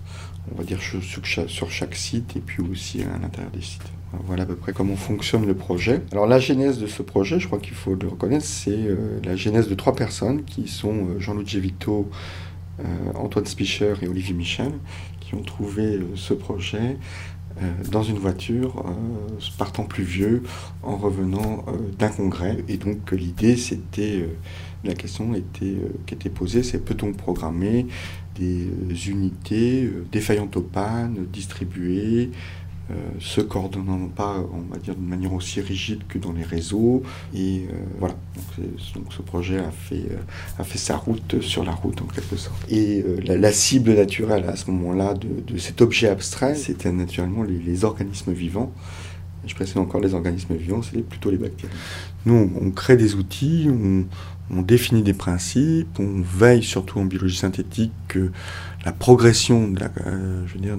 on 0.54 0.58
va 0.58 0.64
dire 0.64 0.80
sur 0.82 1.72
chaque 1.72 1.96
site 1.96 2.36
et 2.36 2.40
puis 2.40 2.62
aussi 2.62 3.04
à 3.04 3.18
l'intérieur 3.18 3.52
des 3.52 3.62
sites. 3.62 3.92
Voilà 4.24 4.44
à 4.44 4.46
peu 4.46 4.56
près 4.56 4.74
comment 4.74 4.96
fonctionne 4.96 5.46
le 5.46 5.56
projet. 5.56 6.02
Alors 6.12 6.28
la 6.28 6.40
genèse 6.40 6.80
de 6.80 6.88
ce 6.88 7.02
projet, 7.02 7.40
je 7.40 7.48
crois 7.48 7.60
qu'il 7.60 7.74
faut 7.74 7.96
le 7.96 8.08
reconnaître, 8.08 8.46
c'est 8.46 8.72
euh, 8.72 9.20
la 9.24 9.36
genèse 9.36 9.68
de 9.68 9.76
trois 9.76 9.96
personnes 9.96 10.44
qui 10.44 10.68
sont 10.68 10.94
euh, 10.94 11.20
Jean-Louis 11.20 11.60
Vito, 11.60 12.10
euh, 12.80 12.84
Antoine 13.16 13.46
Spicher 13.46 13.94
et 14.02 14.08
Olivier 14.08 14.34
Michel, 14.34 14.72
qui 15.20 15.36
ont 15.36 15.42
trouvé 15.42 16.00
ce 16.16 16.34
projet 16.34 16.98
dans 17.90 18.04
une 18.04 18.18
voiture, 18.18 18.84
partant 19.58 19.86
plus 19.86 20.04
vieux, 20.04 20.44
en 20.84 20.98
revenant 20.98 21.64
d'un 21.98 22.10
congrès. 22.10 22.58
Et 22.68 22.76
donc 22.76 23.14
l'idée, 23.14 23.56
c'était, 23.56 24.28
la 24.86 24.94
question 24.94 25.34
était, 25.34 25.78
qui 26.06 26.14
était 26.14 26.30
posée, 26.30 26.64
c'est 26.64 26.80
peut-on 26.80 27.14
programmer 27.14 27.88
des 28.38 29.10
unités 29.10 29.90
défaillantes 30.12 30.58
aux 30.58 30.62
pannes, 30.62 31.26
distribuées, 31.32 32.32
euh, 32.92 32.94
se 33.20 33.42
coordonnant 33.42 34.10
pas, 34.10 34.46
on 34.54 34.72
va 34.72 34.78
dire, 34.78 34.94
d'une 34.94 35.08
manière 35.08 35.34
aussi 35.34 35.60
rigide 35.60 36.02
que 36.08 36.20
dans 36.20 36.32
les 36.32 36.44
réseaux. 36.44 37.02
Et 37.34 37.66
euh, 37.68 37.78
voilà, 37.98 38.16
donc, 38.94 39.12
ce 39.12 39.24
projet 39.24 39.58
a 39.58 39.72
fait, 39.72 40.04
euh, 40.12 40.64
sa 40.76 40.96
route 40.96 41.42
sur 41.42 41.64
la 41.64 41.72
route 41.72 42.00
en 42.04 42.06
quelque 42.06 42.36
sorte. 42.36 42.72
Et 42.72 43.04
la, 43.26 43.52
cible 43.52 43.96
naturelle 43.96 44.46
à 44.48 44.56
ce 44.56 44.70
moment-là 44.70 45.16
de, 45.16 45.58
cet 45.58 45.82
objet 45.82 46.10
abstrait, 46.10 46.54
c'était 46.54 46.92
naturellement 46.92 47.42
les, 47.42 47.86
organismes 47.86 48.34
vivants. 48.34 48.72
Je 49.48 49.56
précise 49.56 49.78
encore 49.78 50.02
les 50.02 50.14
organismes 50.14 50.56
vivants, 50.56 50.82
c'est 50.84 51.02
plutôt 51.02 51.32
les 51.32 51.38
bactéries. 51.38 51.74
Nous, 52.28 52.52
on, 52.62 52.70
crée 52.70 52.98
des 52.98 53.16
outils, 53.16 53.68
on, 54.50 54.62
définit 54.62 55.04
des 55.04 55.14
principes, 55.14 56.00
on 56.00 56.22
veille 56.22 56.64
surtout 56.64 57.00
en 57.00 57.06
biologie 57.06 57.38
synthétique 57.38 57.94
que 58.08 58.32
la 58.86 58.92
progression 58.92 59.68
de 59.68 59.80
la, 59.80 59.90
je 60.46 60.54
veux 60.54 60.60
dire, 60.60 60.78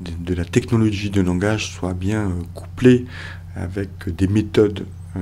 de, 0.00 0.34
la 0.34 0.44
technologie 0.44 1.10
de 1.10 1.20
langage 1.20 1.70
soit 1.70 1.94
bien 1.94 2.28
euh, 2.28 2.42
couplée 2.54 3.06
avec 3.54 4.08
des 4.08 4.26
méthodes, 4.26 4.86
euh, 5.16 5.20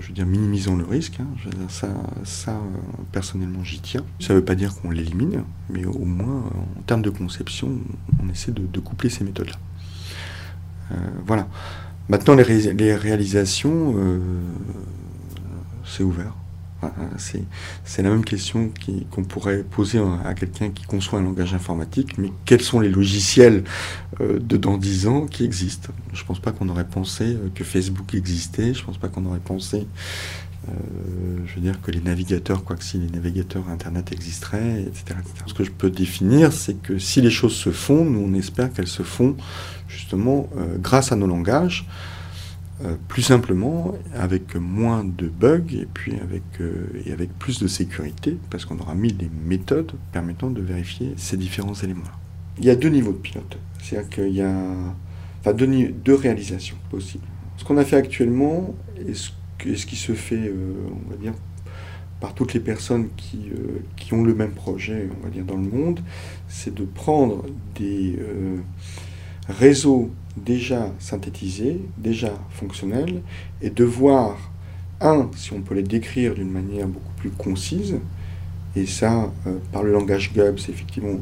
je 0.00 0.08
veux 0.08 0.14
dire, 0.14 0.26
minimisant 0.26 0.76
le 0.76 0.84
risque. 0.84 1.18
Hein. 1.20 1.26
ça, 1.68 1.88
ça 2.24 2.52
euh, 2.52 3.02
personnellement, 3.12 3.64
j'y 3.64 3.80
tiens. 3.80 4.04
Ça 4.20 4.32
ne 4.32 4.38
veut 4.38 4.44
pas 4.44 4.54
dire 4.54 4.74
qu'on 4.74 4.90
l'élimine, 4.90 5.42
mais 5.68 5.84
au 5.84 6.04
moins, 6.04 6.44
en 6.78 6.82
termes 6.86 7.02
de 7.02 7.10
conception, 7.10 7.70
on 8.22 8.28
essaie 8.28 8.52
de, 8.52 8.80
coupler 8.80 9.10
ces 9.10 9.24
méthodes-là. 9.24 9.56
voilà. 11.26 11.48
Maintenant, 12.08 12.36
les 12.36 12.94
réalisations, 12.94 13.96
c'est 15.84 16.04
ouvert. 16.04 16.34
C'est 17.86 18.02
la 18.02 18.10
même 18.10 18.24
question 18.24 18.70
qu'on 19.10 19.24
pourrait 19.24 19.62
poser 19.62 20.00
à 20.24 20.34
quelqu'un 20.34 20.70
qui 20.70 20.84
conçoit 20.84 21.18
un 21.18 21.22
langage 21.22 21.54
informatique, 21.54 22.18
mais 22.18 22.30
quels 22.44 22.62
sont 22.62 22.80
les 22.80 22.88
logiciels 22.88 23.64
euh, 24.20 24.38
de 24.38 24.56
dans 24.56 24.76
10 24.76 25.06
ans 25.06 25.26
qui 25.26 25.44
existent? 25.44 25.92
Je 26.12 26.22
ne 26.22 26.26
pense 26.26 26.40
pas 26.40 26.52
qu'on 26.52 26.68
aurait 26.68 26.86
pensé 26.86 27.24
euh, 27.24 27.48
que 27.54 27.64
Facebook 27.64 28.14
existait, 28.14 28.74
je 28.74 28.80
ne 28.80 28.86
pense 28.86 28.98
pas 28.98 29.08
qu'on 29.08 29.24
aurait 29.26 29.38
pensé, 29.38 29.86
euh, 30.68 30.72
je 31.46 31.54
veux 31.54 31.60
dire, 31.62 31.80
que 31.80 31.90
les 31.90 32.00
navigateurs, 32.00 32.62
quoi 32.64 32.76
que 32.76 32.84
si 32.84 32.98
les 32.98 33.08
navigateurs 33.08 33.68
Internet 33.68 34.12
existeraient, 34.12 34.82
etc., 34.82 35.18
Ce 35.46 35.54
que 35.54 35.64
je 35.64 35.70
peux 35.70 35.90
définir, 35.90 36.52
c'est 36.52 36.74
que 36.74 36.98
si 36.98 37.20
les 37.20 37.30
choses 37.30 37.54
se 37.54 37.70
font, 37.70 38.04
nous 38.04 38.20
on 38.20 38.34
espère 38.34 38.72
qu'elles 38.72 38.86
se 38.86 39.02
font 39.02 39.36
justement 39.88 40.48
grâce 40.80 41.12
à 41.12 41.16
nos 41.16 41.26
langages. 41.26 41.86
Euh, 42.84 42.96
plus 43.08 43.22
simplement, 43.22 43.94
avec 44.14 44.54
moins 44.54 45.02
de 45.02 45.28
bugs 45.28 45.64
et 45.72 45.86
puis 45.86 46.12
avec, 46.20 46.42
euh, 46.60 46.88
et 47.06 47.12
avec 47.12 47.30
plus 47.38 47.58
de 47.58 47.68
sécurité, 47.68 48.36
parce 48.50 48.66
qu'on 48.66 48.78
aura 48.78 48.94
mis 48.94 49.14
des 49.14 49.30
méthodes 49.46 49.92
permettant 50.12 50.50
de 50.50 50.60
vérifier 50.60 51.14
ces 51.16 51.38
différents 51.38 51.72
éléments-là. 51.72 52.12
Il 52.58 52.66
y 52.66 52.70
a 52.70 52.76
deux 52.76 52.90
niveaux 52.90 53.12
de 53.12 53.16
pilote, 53.16 53.56
c'est-à-dire 53.82 54.10
qu'il 54.10 54.34
y 54.34 54.42
a 54.42 54.52
enfin, 55.40 55.54
deux, 55.54 56.14
réalisations 56.14 56.76
possibles. 56.90 57.24
Ce 57.56 57.64
qu'on 57.64 57.78
a 57.78 57.84
fait 57.84 57.96
actuellement, 57.96 58.74
et 59.08 59.14
ce, 59.14 59.30
ce 59.74 59.86
qui 59.86 59.96
se 59.96 60.12
fait, 60.12 60.48
euh, 60.48 60.74
on 61.06 61.10
va 61.10 61.16
dire, 61.16 61.32
par 62.20 62.34
toutes 62.34 62.52
les 62.52 62.60
personnes 62.60 63.08
qui, 63.16 63.52
qui, 63.96 64.12
ont 64.12 64.22
le 64.22 64.34
même 64.34 64.52
projet, 64.52 65.08
on 65.18 65.24
va 65.24 65.30
dire, 65.30 65.44
dans 65.44 65.56
le 65.56 65.68
monde, 65.68 66.00
c'est 66.46 66.74
de 66.74 66.84
prendre 66.84 67.44
des 67.74 68.18
réseaux 69.48 70.10
déjà 70.36 70.90
synthétisés, 70.98 71.80
déjà 71.98 72.32
fonctionnels, 72.50 73.22
et 73.62 73.70
de 73.70 73.84
voir, 73.84 74.36
un, 75.00 75.30
si 75.36 75.52
on 75.52 75.60
peut 75.60 75.74
les 75.74 75.82
décrire 75.82 76.34
d'une 76.34 76.50
manière 76.50 76.86
beaucoup 76.86 77.12
plus 77.16 77.30
concise, 77.30 77.98
et 78.76 78.84
ça, 78.84 79.32
euh, 79.46 79.56
par 79.72 79.82
le 79.82 79.90
langage 79.90 80.34
GUBS, 80.34 80.68
effectivement, 80.68 81.18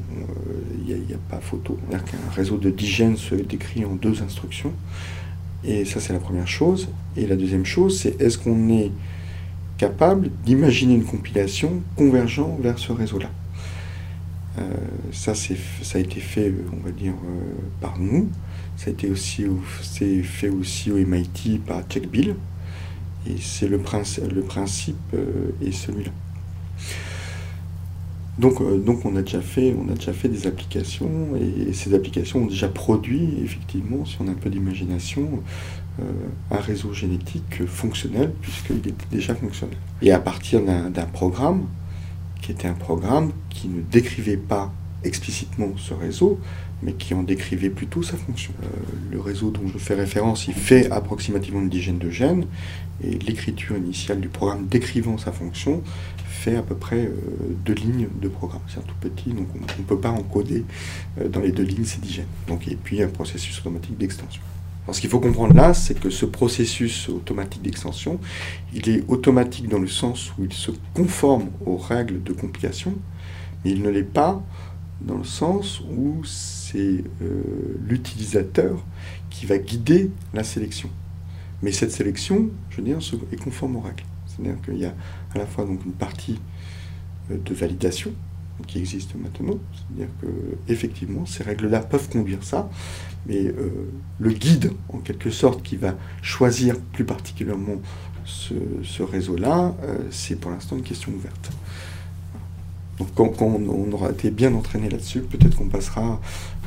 il 0.85 0.93
euh, 0.93 0.99
n'y 1.07 1.15
a, 1.15 1.19
pas 1.31 1.39
photo. 1.39 1.79
C'est-à-dire 1.89 2.11
qu'un 2.11 2.31
réseau 2.35 2.57
de 2.57 2.69
digènes 2.69 3.17
se 3.17 3.37
décrit 3.37 3.85
en 3.85 3.95
deux 3.95 4.23
instructions. 4.23 4.73
Et 5.63 5.85
ça, 5.85 6.01
c'est 6.01 6.13
la 6.13 6.19
première 6.19 6.49
chose. 6.49 6.89
Et 7.17 7.29
la 7.29 7.37
deuxième 7.37 7.65
chose, 7.65 8.01
c'est 8.01 8.21
est-ce 8.21 8.39
qu'on 8.39 8.69
est 8.71 8.91
capable 9.79 10.31
d'imaginer 10.45 10.95
une 10.95 11.05
compilation 11.05 11.81
convergent 11.95 12.59
vers 12.61 12.79
ce 12.81 12.91
réseau-là? 12.91 13.31
Euh, 14.59 14.63
ça, 15.13 15.35
ça 15.35 15.55
a 15.95 16.01
été 16.01 16.19
fait, 16.19 16.53
on 16.73 16.85
va 16.85 16.91
dire, 16.91 17.15
par 17.81 18.01
nous. 18.01 18.29
Ça 18.77 18.89
a 18.89 18.93
été 18.93 19.09
aussi 19.09 19.47
fait 20.23 20.49
aussi 20.49 20.91
au 20.91 20.97
MIT 20.97 21.61
par 21.65 21.83
Jack 21.89 22.09
Bill. 22.09 22.35
Et 23.27 23.37
c'est 23.41 23.69
le, 23.69 23.79
principe, 23.79 24.31
le 24.33 24.43
principe 24.43 24.97
euh, 25.15 25.51
est 25.63 25.73
celui-là. 25.73 26.11
Donc, 28.39 28.61
euh, 28.61 28.79
donc 28.79 29.05
on, 29.05 29.17
a 29.17 29.23
déjà 29.23 29.41
fait, 29.41 29.75
on 29.79 29.91
a 29.91 29.95
déjà 29.95 30.13
fait 30.13 30.29
des 30.29 30.47
applications 30.47 31.31
et, 31.37 31.73
ces 31.73 31.95
applications 31.95 32.43
ont 32.43 32.47
déjà 32.47 32.69
produit, 32.69 33.39
effectivement, 33.43 34.05
si 34.05 34.17
on 34.21 34.29
a 34.29 34.33
un 34.33 34.35
peu 34.35 34.51
d'imagination, 34.51 35.43
euh, 36.01 36.05
un 36.51 36.59
réseau 36.59 36.93
génétique 36.93 37.65
fonctionnel 37.67 38.33
puisqu'il 38.43 38.79
était 38.79 38.95
déjà 39.11 39.35
fonctionnel. 39.35 39.77
Et 40.03 40.13
à 40.13 40.19
partir 40.19 40.61
d'un 40.63 41.07
programme, 41.07 41.67
qui 42.43 42.53
était 42.53 42.69
un 42.69 42.75
programme 42.75 43.33
qui 43.49 43.69
ne 43.69 43.81
décrivait 43.81 44.37
pas 44.37 44.71
explicitement 45.05 45.73
ce 45.77 45.95
réseau, 45.95 46.41
mais 46.83 46.93
qui 46.93 47.15
en 47.15 47.23
décrivait 47.23 47.71
plutôt 47.71 48.03
sa 48.03 48.17
fonction. 48.17 48.53
Euh, 48.63 48.67
le 49.11 49.21
réseau 49.21 49.51
dont 49.51 49.67
je 49.67 49.79
fais 49.79 49.95
référence, 49.95 50.49
il 50.49 50.55
fait 50.55 50.91
approximativement 50.91 51.61
une 51.61 51.69
dizaine 51.69 51.99
de 51.99 52.11
gènes, 52.11 52.47
et 53.03 53.19
l'écriture 53.19 53.77
initiale 53.77 54.21
du 54.21 54.29
programme 54.29 54.67
décrivant 54.67 55.19
sa 55.19 55.33
fonction 55.33 55.83
fait 56.45 56.57
à 56.57 56.63
peu 56.63 56.75
près 56.75 57.07
euh, 57.07 57.15
deux 57.65 57.75
lignes 57.75 58.09
de 58.21 58.29
programme. 58.29 58.61
C'est 58.69 58.79
un 58.79 58.83
tout 58.83 58.95
petit, 59.01 59.31
donc 59.31 59.49
on 59.55 59.61
ne 59.61 59.87
peut 59.87 59.99
pas 59.99 60.11
encoder 60.11 60.65
euh, 61.21 61.29
dans 61.29 61.41
les 61.41 61.53
deux 61.53 61.63
lignes 61.63 61.85
ces 61.85 62.01
dix 62.01 62.13
gènes. 62.13 62.27
Donc, 62.49 62.69
et 62.69 62.77
puis 62.77 63.03
un 63.03 63.09
processus 63.09 63.59
automatique 63.61 63.97
d'extension. 63.97 64.43
ce 64.93 65.01
qu'il 65.01 65.11
faut 65.11 65.21
comprendre 65.21 65.55
là, 65.55 65.73
c'est 65.75 65.99
que 65.99 66.11
ce 66.11 66.27
processus 66.27 67.09
automatique 67.09 67.63
d'extension, 67.63 68.21
il 68.75 68.89
est 68.89 69.05
automatique 69.09 69.69
dans 69.69 69.79
le 69.79 69.89
sens 69.89 70.33
où 70.39 70.45
il 70.45 70.53
se 70.53 70.71
conforme 70.93 71.49
aux 71.65 71.79
règles 71.79 72.23
de 72.23 72.33
compilation, 72.33 72.95
mais 73.65 73.71
il 73.71 73.83
ne 73.83 73.89
l'est 73.89 74.03
pas 74.03 74.43
dans 75.01 75.19
le 75.19 75.25
sens 75.25 75.81
où 75.81 76.23
c'est 76.25 77.05
euh, 77.23 77.43
l'utilisateur 77.87 78.85
qui 79.31 79.47
va 79.47 79.59
guider 79.59 80.11
la 80.33 80.45
sélection. 80.45 80.89
Mais 81.63 81.73
cette 81.73 81.91
sélection, 81.91 82.51
je 82.71 82.79
veux 82.79 82.83
dire, 82.83 82.99
est 83.33 83.37
conforme 83.37 83.77
aux 83.77 83.81
règles. 83.81 84.05
C'est-à-dire 84.27 84.61
qu'il 84.63 84.79
y 84.79 84.85
a 84.85 84.95
à 85.35 85.39
la 85.39 85.47
fois 85.47 85.65
donc 85.65 85.85
une 85.85 85.93
partie 85.93 86.39
euh, 87.31 87.39
de 87.39 87.55
validation 87.55 88.13
qui 88.69 88.79
existe 88.79 89.17
maintenant, 89.17 89.59
c'est-à-dire 89.73 90.15
que 90.23 90.29
effectivement 90.73 91.27
ces 91.27 91.43
règles-là 91.43 91.81
peuvent 91.81 92.09
conduire 92.09 92.45
ça, 92.45 92.71
mais 93.27 93.47
euh, 93.47 93.91
le 94.21 94.31
guide 94.31 94.71
en 94.91 94.99
quelque 94.99 95.31
sorte 95.31 95.65
qui 95.65 95.77
va 95.77 95.97
choisir 96.23 96.79
plus 96.93 97.05
particulièrement 97.05 97.81
ce, 98.25 99.03
réseau-là, 99.03 99.75
c'est 100.11 100.37
pour 100.37 100.51
l'instant 100.51 100.77
une 100.77 100.83
question 100.83 101.13
ouverte. 101.13 101.51
Donc 102.99 103.09
quand, 103.15 103.43
on, 103.43 103.93
aura 103.93 104.11
été 104.11 104.31
bien 104.31 104.55
entraîné 104.55 104.89
là-dessus, 104.89 105.21
peut-être 105.21 105.57
qu'on 105.57 105.69
passera 105.69 106.21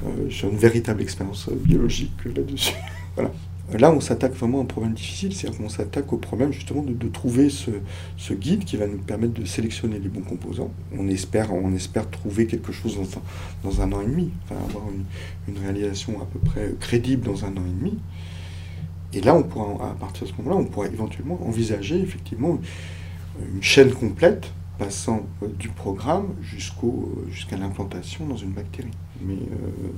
euh, 0.05 0.29
sur 0.29 0.49
une 0.49 0.57
véritable 0.57 1.01
expérience 1.01 1.49
biologique 1.49 2.13
là-dessus. 2.25 2.73
voilà. 3.15 3.31
Là, 3.77 3.91
on 3.91 3.99
s'attaque 3.99 4.33
vraiment 4.33 4.59
à 4.59 4.61
un 4.61 4.65
problème 4.65 4.93
difficile, 4.93 5.33
c'est-à-dire 5.33 5.59
qu'on 5.59 5.67
s'attaque 5.67 6.13
au 6.13 6.17
problème 6.17 6.53
justement 6.53 6.83
de, 6.83 7.07
trouver 7.09 7.49
ce, 7.49 8.33
guide 8.33 8.63
qui 8.63 8.77
va 8.77 8.87
nous 8.87 8.97
permettre 8.97 9.33
de 9.33 9.43
sélectionner 9.43 9.99
les 9.99 10.07
bons 10.07 10.21
composants. 10.21 10.71
On 10.97 11.09
espère, 11.09 11.53
on 11.53 11.73
espère 11.73 12.09
trouver 12.09 12.47
quelque 12.47 12.71
chose 12.71 12.95
dans, 12.95 13.69
dans 13.69 13.81
un 13.81 13.91
an 13.91 14.01
et 14.01 14.05
demi, 14.05 14.31
avoir 14.69 14.85
une, 14.89 15.03
une, 15.53 15.61
réalisation 15.61 16.21
à 16.21 16.25
peu 16.25 16.39
près 16.39 16.75
crédible 16.79 17.25
dans 17.25 17.43
un 17.43 17.49
an 17.49 17.65
et 17.65 17.79
demi. 17.81 17.97
Et 19.11 19.19
là, 19.19 19.35
on 19.35 19.43
pourra, 19.43 19.89
à 19.89 19.93
partir 19.95 20.23
de 20.23 20.31
ce 20.31 20.37
moment-là, 20.37 20.55
on 20.55 20.65
pourra 20.65 20.87
éventuellement 20.87 21.37
envisager 21.45 21.99
effectivement 21.99 22.59
une 23.53 23.63
chaîne 23.63 23.91
complète 23.91 24.49
passant 24.77 25.25
euh, 25.43 25.47
du 25.47 25.69
programme 25.69 26.35
jusqu'au, 26.41 27.11
euh, 27.17 27.31
jusqu'à 27.31 27.57
l'implantation 27.57 28.25
dans 28.25 28.37
une 28.37 28.51
bactérie. 28.51 28.91
Mais 29.21 29.33
euh, 29.33 29.89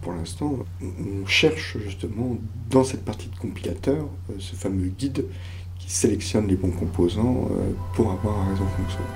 pour 0.00 0.12
l'instant, 0.12 0.58
on 0.82 1.26
cherche 1.26 1.78
justement 1.78 2.36
dans 2.70 2.84
cette 2.84 3.04
partie 3.04 3.28
de 3.28 3.36
compilateur 3.36 4.06
ce 4.38 4.54
fameux 4.54 4.88
guide 4.88 5.24
qui 5.78 5.90
sélectionne 5.90 6.46
les 6.46 6.56
bons 6.56 6.70
composants 6.70 7.48
pour 7.94 8.10
avoir 8.10 8.38
un 8.40 8.50
réseau 8.50 8.66
fonctionnel. 8.76 9.08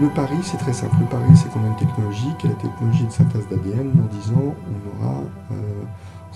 Le 0.00 0.08
pari, 0.08 0.36
c'est 0.42 0.58
très 0.58 0.72
simple. 0.72 0.96
Le 1.00 1.06
pari, 1.06 1.36
c'est 1.36 1.48
qu'on 1.50 1.62
a 1.64 1.68
une 1.68 1.76
technologie 1.76 2.28
qui 2.38 2.46
est 2.46 2.50
la 2.50 2.56
technologie 2.56 3.04
de 3.04 3.10
synthèse 3.10 3.48
d'ADN. 3.48 3.92
Dans 3.92 4.16
10 4.18 4.30
ans, 4.32 4.54
on 4.66 5.04
aura 5.04 5.22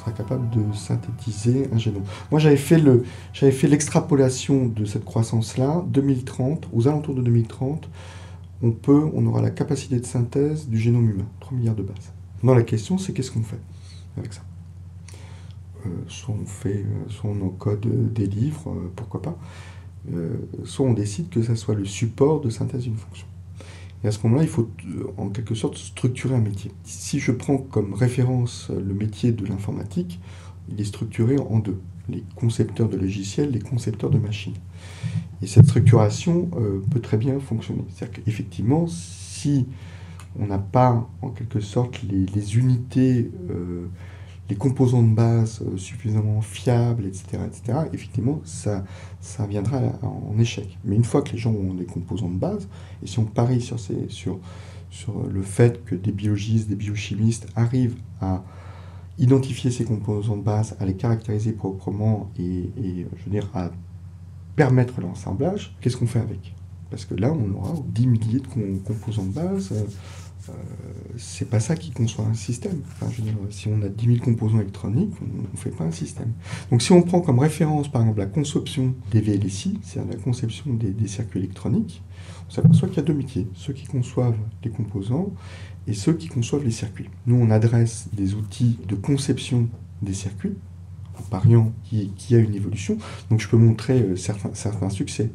sera 0.03 0.13
capable 0.13 0.51
de 0.51 0.75
synthétiser 0.75 1.69
un 1.73 1.79
génome. 1.79 2.03
Moi, 2.31 2.41
j'avais 2.41 2.57
fait 2.57 2.79
le, 2.79 3.05
j'avais 3.33 3.53
fait 3.53 3.69
l'extrapolation 3.69 4.67
de 4.67 4.85
cette 4.85 5.05
croissance-là, 5.05 5.85
2030, 5.89 6.69
aux 6.73 6.89
alentours 6.89 7.15
de 7.15 7.23
2030, 7.23 7.89
on 8.63 8.73
peut, 8.73 9.09
on 9.15 9.27
aura 9.27 9.43
la 9.43 9.51
capacité 9.51 9.99
de 9.99 10.05
synthèse 10.05 10.69
du 10.69 10.79
génome 10.79 11.09
humain, 11.11 11.27
3 11.41 11.57
milliards 11.57 11.75
de 11.75 11.83
bases. 11.83 12.13
Non, 12.43 12.55
la 12.55 12.63
question, 12.63 12.99
c'est 12.99 13.13
qu'est-ce 13.13 13.31
qu'on 13.31 13.43
fait 13.43 13.61
avec 14.17 14.33
ça? 14.33 14.43
Euh, 15.87 15.89
Soit 16.09 16.35
on 16.41 16.47
fait, 16.47 16.85
euh, 16.85 17.09
soit 17.09 17.31
on 17.31 17.41
encode 17.47 18.13
des 18.13 18.27
livres, 18.27 18.71
euh, 18.71 18.93
pourquoi 18.97 19.23
pas? 19.23 19.39
soit 20.65 20.85
on 20.85 20.95
décide 20.95 21.29
que 21.29 21.41
ça 21.45 21.55
soit 21.55 21.77
le 21.77 21.85
support 21.85 22.41
de 22.41 22.51
synthèse 22.51 22.83
d'une 22.83 22.97
fonction. 22.97 23.25
Et 24.05 24.09
à 24.09 24.13
ce 24.13 24.19
moment-là, 24.25 24.43
il 24.43 24.49
faut 24.49 24.69
euh, 24.87 25.05
en 25.17 25.29
quelque 25.29 25.55
sorte 25.55 25.77
structurer 25.77 26.35
un 26.35 26.41
métier. 26.41 26.73
Si 26.85 27.21
je 27.21 27.33
prends 27.33 27.59
comme 27.59 27.95
référence 27.95 28.69
euh, 28.71 28.81
le 28.81 28.95
métier 28.95 29.33
de 29.33 29.47
l'informatique, 29.47 30.21
il 30.69 30.81
est 30.81 30.85
structuré 30.85 31.39
en 31.39 31.59
deux. 31.59 31.81
Les 32.09 32.25
concepteurs 32.35 32.89
de 32.89 32.97
logiciels, 32.97 33.51
les 33.51 33.61
concepteurs 33.61 34.11
de 34.11 34.19
machines. 34.19 34.57
Et 35.41 35.47
cette 35.47 35.67
structuration 35.67 36.51
euh, 36.57 36.83
peut 36.91 37.01
très 37.01 37.17
bien 37.17 37.39
fonctionner. 37.39 37.85
C'est-à-dire 37.91 38.23
qu'effectivement, 38.25 38.87
si 38.89 39.67
on 40.39 40.47
n'a 40.47 40.59
pas 40.59 41.09
en 41.21 41.29
quelque 41.29 41.61
sorte 41.61 42.01
les, 42.03 42.57
unités 42.57 43.31
composants 44.55 45.03
de 45.03 45.15
base 45.15 45.61
euh, 45.63 45.77
suffisamment 45.77 46.41
fiables, 46.41 47.07
etc., 47.07 47.39
etc., 47.47 47.79
effectivement, 47.93 48.41
ça, 48.45 48.85
ça 49.21 49.47
viendra 49.47 49.81
en 50.03 50.39
échec. 50.39 50.79
Mais 50.85 50.97
une 50.97 51.05
fois 51.05 51.23
que 51.23 51.33
les 51.33 51.39
gens 51.39 51.53
ont 51.53 51.75
des 51.75 51.85
composants 51.85 52.31
de 52.31 52.39
base, 52.39 52.69
et 53.03 53.07
si 53.07 53.19
on 53.19 53.25
parie 53.25 53.61
sur, 53.61 53.79
ces, 53.79 54.09
sur, 54.09 54.39
sur 54.91 55.27
le 55.27 55.43
fait 55.43 55.85
que 55.85 55.95
des 55.95 56.13
biologistes, 56.13 56.69
des 56.69 56.77
biochimistes 56.77 57.47
arrivent 57.55 57.97
à 58.21 58.43
identifier 59.19 59.71
ces 59.71 59.85
composants 59.85 60.37
de 60.37 60.43
base, 60.43 60.77
à 60.81 60.87
les 60.87 60.95
caractériser 60.95 61.53
proprement 61.53 62.31
et, 62.39 62.71
je 63.17 63.25
veux 63.25 63.31
dire, 63.31 63.49
à 63.55 63.71
permettre 64.57 65.01
l'assemblage, 65.01 65.77
qu'est-ce 65.81 65.97
qu'on 65.97 66.07
fait 66.07 66.21
avec? 66.21 66.55
Parce 66.91 67.05
que 67.05 67.15
là, 67.15 67.33
on 67.33 67.55
aura 67.55 67.75
10 67.87 68.07
milliers 68.07 68.41
de 68.41 68.47
composants 68.85 69.25
de 69.25 69.33
base. 69.33 69.73
C'est 71.17 71.49
pas 71.49 71.61
ça 71.61 71.77
qui 71.77 71.91
conçoit 71.91 72.25
un 72.25 72.35
système. 72.35 72.81
si 73.51 73.69
on 73.69 73.83
a 73.83 73.89
10 73.89 74.07
000 74.07 74.19
composants 74.19 74.61
électroniques, 74.61 75.13
on 75.21 75.43
ne 75.53 75.57
fait 75.57 75.71
pas 75.71 75.85
un 75.85 75.93
système. 75.93 76.33
Donc 76.71 76.83
si 76.83 76.93
on 76.93 77.03
prend 77.03 77.21
comme 77.21 77.39
référence, 77.39 77.91
par 77.91 78.03
exemple, 78.03 78.19
la 78.19 78.27
conception 78.27 78.95
des 79.11 79.21
VLSI, 79.21 79.79
c'est-à-dire 79.83 80.17
la 80.17 80.23
conception 80.23 80.73
des, 80.75 81.07
circuits 81.07 81.41
électroniques, 81.41 82.03
on 82.49 82.51
s'aperçoit 82.51 82.89
qu'il 82.89 82.99
y 82.99 83.01
a 83.01 83.05
deux 83.05 83.15
métiers, 83.15 83.47
ceux 83.55 83.73
qui 83.73 83.87
conçoivent 83.87 84.39
les 84.65 84.71
composants 84.71 85.33
et 85.87 85.95
ceux 85.95 86.15
qui 86.15 86.29
conçoivent 86.29 86.65
les 86.65 86.71
circuits. 86.71 87.09
Nous, 87.27 87.37
on 87.37 87.51
adresse 87.51 88.09
des 88.13 88.35
outils 88.35 88.79
de 88.89 88.95
conception 88.95 89.69
des 90.01 90.15
circuits, 90.15 90.55
en 91.19 91.23
pariant 91.23 91.73
qu'il 91.85 92.11
y 92.31 92.35
a 92.35 92.39
une 92.39 92.55
évolution. 92.55 92.99
Donc 93.31 93.41
je 93.41 93.49
peux 93.49 93.57
montrer 93.57 94.01
euh, 94.01 94.17
certains, 94.17 94.51
certains 94.55 94.91
succès. 94.91 95.31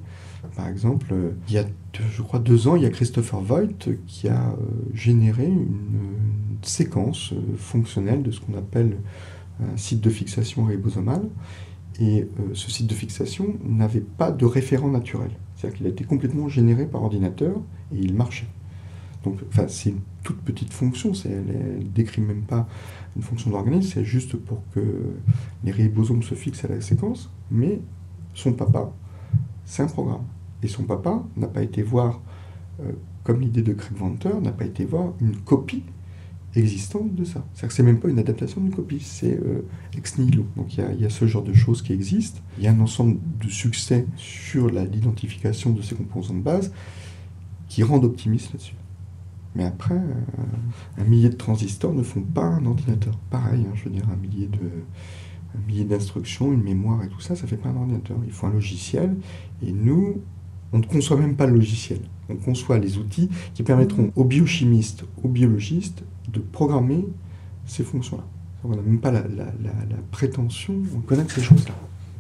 Par 0.56 0.68
exemple, 0.68 1.08
euh, 1.12 1.32
il 1.48 1.56
y 1.56 1.58
a, 1.58 1.66
je 1.94 2.22
crois, 2.22 2.40
deux 2.40 2.68
ans, 2.68 2.76
il 2.76 2.84
y 2.84 2.86
a 2.86 2.90
Christopher 2.90 3.40
Voigt 3.42 3.68
qui 4.08 4.28
a 4.28 4.50
euh, 4.50 4.56
généré 4.94 5.46
une, 5.46 5.68
séquence 6.64 7.34
euh, 7.34 7.56
fonctionnelle 7.56 8.24
de 8.24 8.32
ce 8.32 8.42
qu'on 8.42 8.58
appelle 8.58 8.98
un 9.62 9.78
site 9.78 10.02
de 10.02 10.10
fixation 10.10 10.66
ribosomale. 10.66 11.30
Et 12.00 12.28
ce 12.54 12.70
site 12.70 12.86
de 12.86 12.94
fixation 12.94 13.56
n'avait 13.64 14.02
pas 14.02 14.32
de 14.32 14.46
référent 14.46 14.88
naturel. 14.88 15.32
C'est-à-dire 15.56 15.78
qu'il 15.78 15.88
a 15.88 15.90
été 15.90 16.04
complètement 16.04 16.48
généré 16.48 16.86
par 16.86 17.02
ordinateur 17.02 17.56
et 17.92 17.98
il 18.00 18.14
marchait. 18.14 18.46
Donc, 19.24 19.40
c'est 19.68 19.90
une 19.90 20.02
toute 20.24 20.42
petite 20.42 20.74
fonction, 20.74 21.12
elle 21.26 21.80
ne 21.80 21.84
décrit 21.84 22.22
même 22.22 22.44
pas 22.44 22.68
une 23.16 23.24
fonction 23.24 23.50
d'organisme, 23.50 23.92
c'est 23.94 24.06
juste 24.06 24.36
pour 24.36 24.62
que 24.76 24.82
les 25.64 25.72
ribosomes 25.72 26.22
se 26.22 26.36
fixent 26.36 26.66
à 26.66 26.68
la 26.68 26.82
séquence, 26.82 27.32
mais 27.50 27.80
son 28.36 28.54
papa, 28.54 28.92
c'est 29.66 29.84
un 29.84 29.88
programme. 29.88 30.24
Et 30.64 30.68
son 30.68 30.84
papa 30.84 31.24
n'a 31.36 31.48
pas 31.48 31.62
été 31.62 31.84
voir, 31.84 32.22
euh, 32.82 32.92
comme 33.24 33.42
l'idée 33.42 33.62
de 33.62 33.74
Craig 33.74 33.98
Venter, 33.98 34.34
n'a 34.42 34.52
pas 34.52 34.66
été 34.66 34.86
voir 34.86 35.14
une 35.22 35.36
copie 35.38 35.84
existante 36.56 37.14
de 37.14 37.24
ça. 37.24 37.46
C'est-à-dire 37.54 37.68
que 37.68 37.74
c'est 37.74 37.84
même 37.84 38.00
pas 38.00 38.10
une 38.10 38.20
adaptation 38.20 38.62
d'une 38.62 38.74
copie, 38.74 39.00
c'est 39.00 39.38
euh, 39.38 39.66
ex 39.96 40.18
nihilo. 40.18 40.46
Donc 40.56 40.78
il 40.78 41.00
y, 41.00 41.06
a 41.06 41.10
ce 41.10 41.28
genre 41.28 41.44
de 41.44 41.54
choses 41.54 41.82
qui 41.82 41.94
existent. 41.94 42.42
Il 42.58 42.64
y 42.64 42.68
a 42.68 42.72
un 42.72 42.80
ensemble 42.80 43.18
de 43.44 43.50
succès 43.50 44.08
sur 44.16 44.70
l'identification 44.70 45.72
de 45.72 45.82
ces 45.82 45.96
composants 45.96 46.34
de 46.34 46.42
base 46.42 46.72
qui 47.68 47.84
rendent 47.84 48.06
optimiste 48.06 48.54
là-dessus. 48.54 48.76
Mais 49.56 49.66
après, 49.66 49.96
euh, 49.96 51.02
un 51.02 51.04
millier 51.04 51.30
de 51.30 51.36
transistors 51.36 51.94
ne 51.94 52.04
font 52.04 52.22
pas 52.22 52.46
un 52.46 52.66
ordinateur. 52.66 53.18
Pareil, 53.30 53.66
hein, 53.68 53.74
je 53.76 53.86
veux 53.86 53.92
dire, 53.92 54.08
un 54.12 54.16
millier 54.16 54.48
de 54.48 54.60
un 55.56 55.84
d'instructions, 55.86 56.54
une 56.54 56.62
mémoire 56.62 57.04
et 57.04 57.08
tout 57.08 57.22
ça, 57.22 57.36
ça 57.36 57.48
fait 57.48 57.58
pas 57.58 57.70
un 57.70 57.76
ordinateur. 57.76 58.18
Il 58.26 58.32
faut 58.32 58.48
un 58.48 58.52
logiciel. 58.52 59.16
Et 59.66 59.72
nous, 59.72 60.22
on 60.74 60.80
ne 60.80 60.86
conçoit 60.86 61.18
même 61.18 61.36
pas 61.36 61.46
le 61.46 61.54
logiciel. 61.54 62.00
On 62.30 62.36
conçoit 62.36 62.78
les 62.78 62.98
outils 62.98 63.30
qui 63.54 63.64
permettront 63.64 64.12
aux 64.16 64.26
biochimistes, 64.26 65.06
aux 65.24 65.30
biologistes 65.30 66.04
de 66.32 66.40
programmer 66.40 67.06
ces 67.66 67.84
fonctions-là. 67.84 68.24
On 68.64 68.70
n'a 68.70 68.82
même 68.82 69.00
pas 69.00 69.12
la, 69.12 69.22
prétention 70.12 70.74
de 70.74 71.06
connaître 71.06 71.32
ces 71.32 71.42
choses-là. 71.42 71.76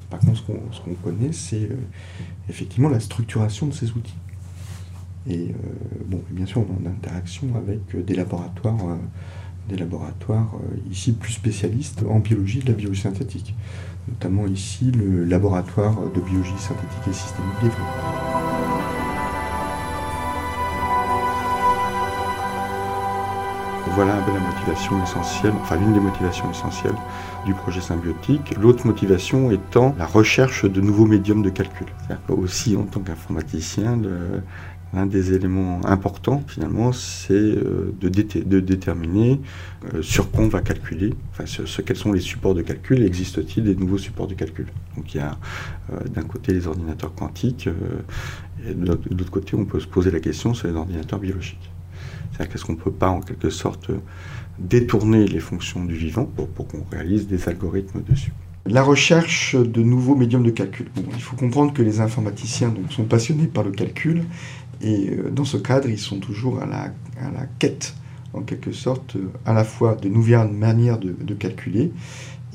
Par 0.09 0.19
contre, 0.19 0.41
ce 0.71 0.79
qu'on 0.81 0.93
connaît, 1.03 1.33
c'est 1.33 1.63
euh, 1.63 1.75
effectivement 2.47 2.87
la 2.87 2.99
structuration 2.99 3.67
de 3.67 3.73
ces 3.73 3.91
outils. 3.91 4.15
Et 5.27 5.49
euh, 5.49 5.53
bon, 6.05 6.21
bien 6.29 6.45
sûr, 6.45 6.61
on 6.61 6.85
est 6.85 6.87
en 6.87 6.91
interaction 6.91 7.47
avec 7.55 7.81
euh, 7.95 8.03
des 8.03 8.15
laboratoires, 8.15 8.97
des 9.67 9.75
laboratoires 9.75 10.53
ici 10.89 11.11
plus 11.11 11.33
spécialistes 11.33 12.03
en 12.09 12.19
biologie 12.19 12.59
de 12.59 12.67
la 12.67 12.73
biologie 12.73 13.01
synthétique, 13.01 13.53
notamment 14.07 14.47
ici 14.47 14.91
le 14.91 15.25
laboratoire 15.25 15.95
de 16.13 16.21
biologie 16.21 16.57
synthétique 16.57 17.07
et 17.09 17.13
systémique 17.13 17.59
d'Evry. 17.61 17.83
Voilà 23.95 24.15
un 24.15 24.21
peu 24.21 24.31
la 24.31 24.39
motivation 24.39 25.01
essentielle, 25.01 25.53
enfin 25.61 25.75
l'une 25.77 25.93
des 25.93 25.99
motivations 25.99 26.51
essentielles 26.51 26.93
du 27.47 27.55
projet 27.55 27.81
symbiotique. 27.81 28.55
L'autre 28.61 28.85
motivation 28.85 29.49
étant 29.49 29.95
la 29.97 30.05
recherche 30.05 30.65
de 30.65 30.81
nouveaux 30.81 31.07
médiums 31.07 31.41
de 31.41 31.49
calcul. 31.49 31.87
Aussi 32.29 32.77
en 32.77 32.83
tant 32.83 32.99
qu'informaticien, 32.99 33.97
L'un 34.93 35.05
des 35.05 35.33
éléments 35.33 35.85
importants, 35.85 36.43
finalement, 36.47 36.93
c'est 36.93 37.33
euh, 37.33 37.93
de, 37.99 38.59
déterminer 38.59 39.41
euh, 39.93 40.01
sur 40.01 40.31
quoi 40.31 40.45
on 40.45 40.47
va 40.47 40.61
calculer, 40.61 41.13
enfin, 41.31 41.45
ce, 41.45 41.81
quels 41.81 41.97
sont 41.97 42.13
les 42.13 42.21
supports 42.21 42.55
de 42.55 42.61
calcul, 42.61 43.03
existe-t-il 43.03 43.65
des 43.65 43.75
nouveaux 43.75 43.97
supports 43.97 44.27
de 44.27 44.33
calcul? 44.33 44.67
Donc 44.95 45.13
il 45.13 45.17
y 45.17 45.19
a 45.19 45.37
euh, 45.91 45.99
d'un 46.07 46.21
côté 46.21 46.53
les 46.53 46.67
ordinateurs 46.67 47.13
quantiques, 47.13 47.67
et 48.65 48.73
de 48.73 48.85
l'autre 48.85 49.31
côté, 49.31 49.55
on 49.55 49.65
peut 49.65 49.79
se 49.79 49.87
poser 49.87 50.09
la 50.09 50.21
question 50.21 50.53
sur 50.53 50.67
les 50.67 50.73
ordinateurs 50.73 51.19
biologiques. 51.19 51.69
C'est-à-dire 52.31 52.53
qu'est-ce 52.53 52.65
qu'on 52.65 52.73
ne 52.73 52.77
peut 52.77 52.91
pas, 52.91 53.09
en 53.09 53.19
quelque 53.19 53.49
sorte, 53.49 53.91
détourner 54.57 55.27
les 55.27 55.39
fonctions 55.39 55.83
du 55.83 55.95
vivant 55.95 56.25
pour, 56.25 56.67
qu'on 56.67 56.85
réalise 56.91 57.27
des 57.27 57.49
algorithmes 57.49 58.01
dessus? 58.07 58.31
La 58.69 58.83
recherche 58.83 59.55
de 59.55 59.81
nouveaux 59.81 60.15
médiums 60.15 60.43
de 60.43 60.49
calcul. 60.49 60.87
il 60.97 61.21
faut 61.21 61.37
comprendre 61.37 61.71
que 61.71 61.81
les 61.81 62.01
informaticiens 62.01 62.73
sont 62.89 63.05
passionnés 63.05 63.47
par 63.47 63.63
le 63.63 63.71
calcul 63.71 64.25
et 64.81 65.09
euh, 65.09 65.29
dans 65.29 65.45
ce 65.45 65.57
cadre, 65.57 65.89
ils 65.89 65.99
sont 65.99 66.19
toujours 66.19 66.61
à 66.61 66.65
la, 66.65 66.91
quête, 67.59 67.95
en 68.33 68.41
quelque 68.41 68.71
sorte, 68.71 69.17
à 69.45 69.53
la 69.53 69.63
fois 69.63 69.95
de 69.95 70.09
nouvelles 70.09 70.49
manières 70.49 70.99
de, 70.99 71.33
calculer 71.33 71.91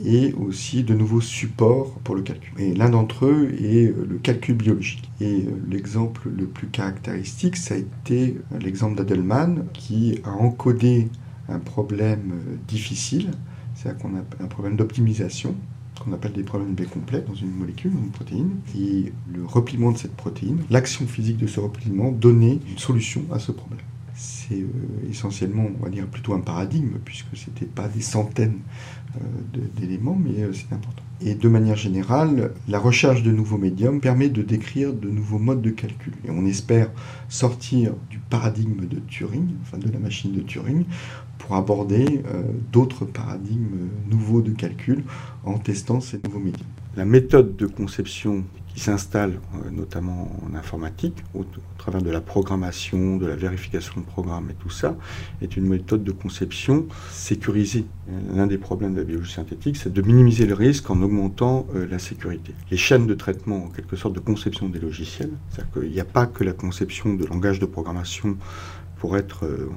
et 0.04 0.32
aussi 0.34 0.84
de 0.84 0.94
nouveaux 0.94 1.20
supports 1.20 1.92
pour 2.02 2.14
le 2.14 2.22
calcul. 2.22 2.52
Et 2.58 2.74
l'un 2.74 2.88
d'entre 2.88 3.26
eux 3.26 3.54
est 3.60 3.88
euh, 3.88 4.06
le 4.08 4.18
calcul 4.18 4.56
biologique. 4.56 5.10
Et 5.20 5.42
euh, 5.42 5.50
l'exemple 5.70 6.28
le 6.34 6.46
plus 6.46 6.68
caractéristique, 6.68 7.56
ça 7.56 7.74
a 7.74 7.78
été 7.78 8.38
l'exemple 8.60 8.96
d'Adelman 8.96 9.66
qui 9.72 10.18
a 10.24 10.30
encodé 10.30 11.08
un 11.48 11.58
problème 11.58 12.32
difficile, 12.66 13.30
c'est-à-dire 13.74 14.00
qu'on 14.00 14.16
a 14.16 14.22
un 14.40 14.46
problème 14.46 14.76
d'optimisation 14.76 15.54
qu'on 16.02 16.12
appelle 16.12 16.32
des 16.32 16.42
problèmes 16.42 16.74
B 16.74 16.86
complets 16.86 17.24
dans 17.26 17.34
une 17.34 17.54
molécule, 17.54 17.92
une 17.92 18.10
protéine, 18.10 18.50
et 18.76 19.12
le 19.32 19.44
repliement 19.44 19.92
de 19.92 19.98
cette 19.98 20.16
protéine, 20.16 20.64
l'action 20.70 21.06
physique 21.06 21.38
de 21.38 21.46
ce 21.46 21.60
repliement 21.60 22.10
donnait 22.10 22.58
une 22.70 22.78
solution 22.78 23.22
à 23.32 23.38
ce 23.38 23.52
problème. 23.52 23.80
C'est 24.14 24.60
euh, 24.60 25.10
essentiellement, 25.10 25.66
on 25.78 25.84
va 25.84 25.90
dire, 25.90 26.06
plutôt 26.06 26.34
un 26.34 26.40
paradigme, 26.40 26.98
puisque 27.04 27.34
ce 27.34 27.48
n'était 27.48 27.66
pas 27.66 27.88
des 27.88 28.02
centaines 28.02 28.58
euh, 29.16 29.60
d'éléments, 29.76 30.18
mais 30.22 30.42
euh, 30.42 30.52
c'est 30.52 30.72
important. 30.74 31.02
Et 31.20 31.34
de 31.34 31.48
manière 31.48 31.76
générale, 31.76 32.52
la 32.68 32.78
recherche 32.78 33.22
de 33.22 33.30
nouveaux 33.30 33.58
médiums 33.58 34.00
permet 34.00 34.28
de 34.28 34.42
décrire 34.42 34.92
de 34.92 35.08
nouveaux 35.08 35.38
modes 35.38 35.62
de 35.62 35.70
calcul. 35.70 36.12
Et 36.26 36.30
on 36.30 36.44
espère 36.46 36.90
sortir 37.28 37.94
du 38.10 38.18
paradigme 38.18 38.86
de 38.86 38.98
Turing, 38.98 39.48
enfin 39.62 39.78
de 39.78 39.90
la 39.90 39.98
machine 39.98 40.32
de 40.32 40.40
Turing, 40.40 40.84
pour 41.38 41.56
aborder 41.56 42.22
d'autres 42.72 43.04
paradigmes 43.04 43.88
nouveaux 44.10 44.42
de 44.42 44.52
calcul 44.52 45.04
en 45.44 45.58
testant 45.58 46.00
ces 46.00 46.20
nouveaux 46.24 46.40
médiums. 46.40 46.66
La 46.96 47.04
méthode 47.04 47.56
de 47.56 47.66
conception 47.66 48.44
qui 48.72 48.80
s'installe 48.80 49.40
euh, 49.54 49.70
notamment 49.70 50.30
en 50.44 50.54
informatique, 50.54 51.22
au, 51.34 51.44
travers 51.78 52.02
de 52.02 52.10
la 52.10 52.20
programmation, 52.20 53.16
de 53.16 53.26
la 53.26 53.36
vérification 53.36 54.00
de 54.00 54.06
programmes 54.06 54.50
et 54.50 54.54
tout 54.54 54.70
ça, 54.70 54.96
est 55.40 55.56
une 55.56 55.66
méthode 55.66 56.04
de 56.04 56.12
conception 56.12 56.86
sécurisée. 57.10 57.84
L'un 58.34 58.46
des 58.46 58.58
problèmes 58.58 58.94
de 58.94 58.98
la 58.98 59.04
biologie 59.04 59.32
synthétique, 59.32 59.76
c'est 59.76 59.92
de 59.92 60.02
minimiser 60.02 60.46
le 60.46 60.54
risque 60.54 60.90
en 60.90 61.02
augmentant 61.02 61.66
euh, 61.74 61.86
la 61.90 61.98
sécurité. 61.98 62.54
Les 62.70 62.76
chaînes 62.76 63.06
de 63.06 63.14
traitement, 63.14 63.64
en 63.64 63.68
quelque 63.68 63.96
sorte, 63.96 64.14
de 64.14 64.20
conception 64.20 64.68
des 64.68 64.80
logiciels, 64.80 65.32
c'est-à-dire 65.50 65.72
qu'il 65.72 65.90
n'y 65.90 66.00
a 66.00 66.04
pas 66.04 66.26
que 66.26 66.44
la 66.44 66.52
conception 66.52 67.14
de 67.14 67.24
langage 67.26 67.58
de 67.58 67.66
programmation 67.66 68.36
pour 69.02 69.16
être 69.16 69.46
euh, 69.46 69.68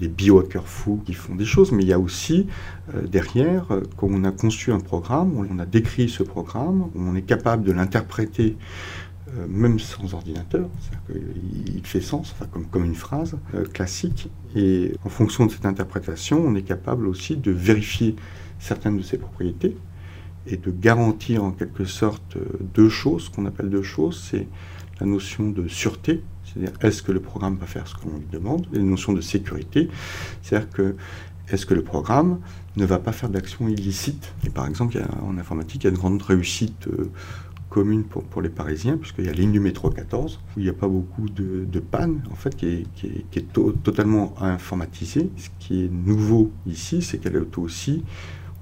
des 0.00 0.08
biohackers 0.08 0.66
fous 0.66 1.00
qui 1.06 1.14
font 1.14 1.36
des 1.36 1.44
choses, 1.44 1.70
mais 1.70 1.84
il 1.84 1.88
y 1.88 1.92
a 1.92 1.98
aussi 2.00 2.48
euh, 2.92 3.06
derrière, 3.06 3.70
euh, 3.70 3.82
quand 3.96 4.08
on 4.10 4.24
a 4.24 4.32
conçu 4.32 4.72
un 4.72 4.80
programme, 4.80 5.46
on 5.48 5.60
a 5.60 5.64
décrit 5.64 6.08
ce 6.08 6.24
programme, 6.24 6.90
on 6.96 7.14
est 7.14 7.22
capable 7.22 7.62
de 7.62 7.70
l'interpréter 7.70 8.56
même 9.48 9.78
sans 9.80 10.14
ordinateur, 10.14 10.68
c'est-à-dire 10.80 11.24
qu'il 11.64 11.86
fait 11.86 12.00
sens, 12.00 12.34
enfin, 12.36 12.46
comme, 12.52 12.66
comme 12.66 12.84
une 12.84 12.94
phrase 12.94 13.36
classique, 13.72 14.28
et 14.54 14.92
en 15.04 15.08
fonction 15.08 15.46
de 15.46 15.50
cette 15.50 15.66
interprétation, 15.66 16.40
on 16.44 16.54
est 16.54 16.62
capable 16.62 17.08
aussi 17.08 17.36
de 17.36 17.50
vérifier 17.50 18.14
certaines 18.60 18.96
de 18.96 19.02
ses 19.02 19.18
propriétés 19.18 19.76
et 20.46 20.56
de 20.56 20.70
garantir 20.70 21.42
en 21.42 21.50
quelque 21.50 21.84
sorte 21.84 22.36
deux 22.74 22.88
choses, 22.88 23.24
ce 23.24 23.30
qu'on 23.30 23.46
appelle 23.46 23.70
deux 23.70 23.82
choses, 23.82 24.22
c'est 24.30 24.46
la 25.00 25.06
notion 25.06 25.50
de 25.50 25.66
sûreté, 25.66 26.22
c'est-à-dire, 26.54 26.76
est-ce 26.80 27.02
que 27.02 27.12
le 27.12 27.20
programme 27.20 27.56
va 27.56 27.66
faire 27.66 27.86
ce 27.86 27.94
qu'on 27.94 28.10
lui 28.10 28.26
demande? 28.30 28.66
Et 28.72 28.76
la 28.76 28.84
notion 28.84 29.12
de 29.12 29.20
sécurité, 29.20 29.88
c'est-à-dire 30.42 30.70
que 30.70 30.96
est-ce 31.50 31.66
que 31.66 31.74
le 31.74 31.82
programme 31.82 32.38
ne 32.76 32.86
va 32.86 32.98
pas 32.98 33.12
faire 33.12 33.28
d'action 33.28 33.68
illicite? 33.68 34.32
Et 34.46 34.50
par 34.50 34.66
exemple, 34.66 34.98
en 35.22 35.36
informatique, 35.36 35.84
il 35.84 35.86
y 35.86 35.88
a 35.88 35.90
une 35.90 35.98
grande 35.98 36.22
réussite 36.22 36.88
euh, 36.88 37.10
commune 37.68 38.04
pour, 38.04 38.40
les 38.40 38.48
Parisiens, 38.48 38.96
puisqu'il 38.96 39.26
y 39.26 39.28
a 39.28 39.32
ligne 39.32 39.52
du 39.52 39.60
métro 39.60 39.90
14, 39.90 40.40
où 40.56 40.60
il 40.60 40.62
n'y 40.62 40.68
a 40.68 40.74
pas 40.74 40.88
beaucoup 40.88 41.28
de, 41.28 41.64
de 41.64 41.80
panne, 41.80 42.22
en 42.30 42.34
fait, 42.36 42.56
qui 42.56 42.86
est, 43.02 43.52
totalement 43.82 44.34
informatisée. 44.40 45.28
Ce 45.36 45.48
qui 45.58 45.84
est 45.84 45.90
nouveau 45.90 46.52
ici, 46.66 47.02
c'est 47.02 47.18
qu'elle 47.18 47.36
est 47.36 47.58
aussi, 47.58 48.04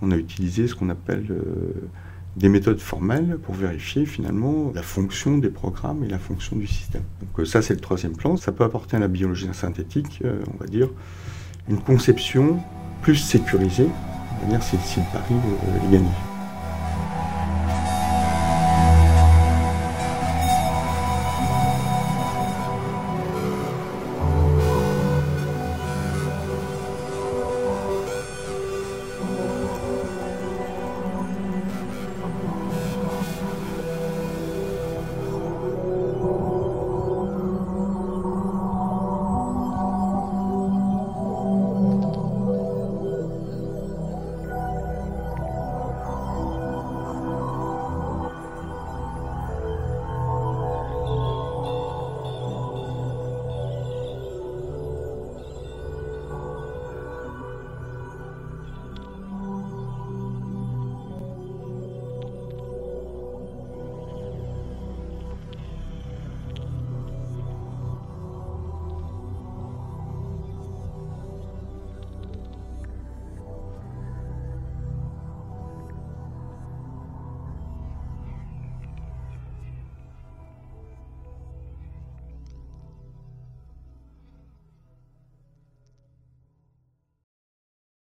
on 0.00 0.10
a 0.10 0.16
utilisé 0.16 0.66
ce 0.66 0.74
qu'on 0.74 0.88
appelle... 0.88 1.26
Euh, 1.30 1.88
des 2.36 2.48
méthodes 2.48 2.80
formelles 2.80 3.38
pour 3.42 3.54
vérifier 3.54 4.06
finalement 4.06 4.72
la 4.74 4.82
fonction 4.82 5.38
des 5.38 5.50
programmes 5.50 6.02
et 6.04 6.08
la 6.08 6.18
fonction 6.18 6.56
du 6.56 6.66
système. 6.66 7.02
Donc 7.20 7.40
euh, 7.40 7.44
ça 7.44 7.62
c'est 7.62 7.74
le 7.74 7.80
troisième 7.80 8.16
plan. 8.16 8.36
Ça 8.36 8.52
peut 8.52 8.64
apporter 8.64 8.96
à 8.96 9.00
la 9.00 9.08
biologie 9.08 9.48
synthétique, 9.52 10.20
euh, 10.24 10.42
on 10.52 10.56
va 10.56 10.66
dire, 10.66 10.88
une 11.68 11.80
conception 11.80 12.58
plus 13.02 13.16
sécurisée, 13.16 13.88
on 14.40 14.46
va 14.46 14.56
dire 14.56 14.62
si, 14.62 14.76
si 14.78 15.00
le 15.00 15.06
pari 15.12 15.34
est 15.34 15.92
gagné. 15.92 16.31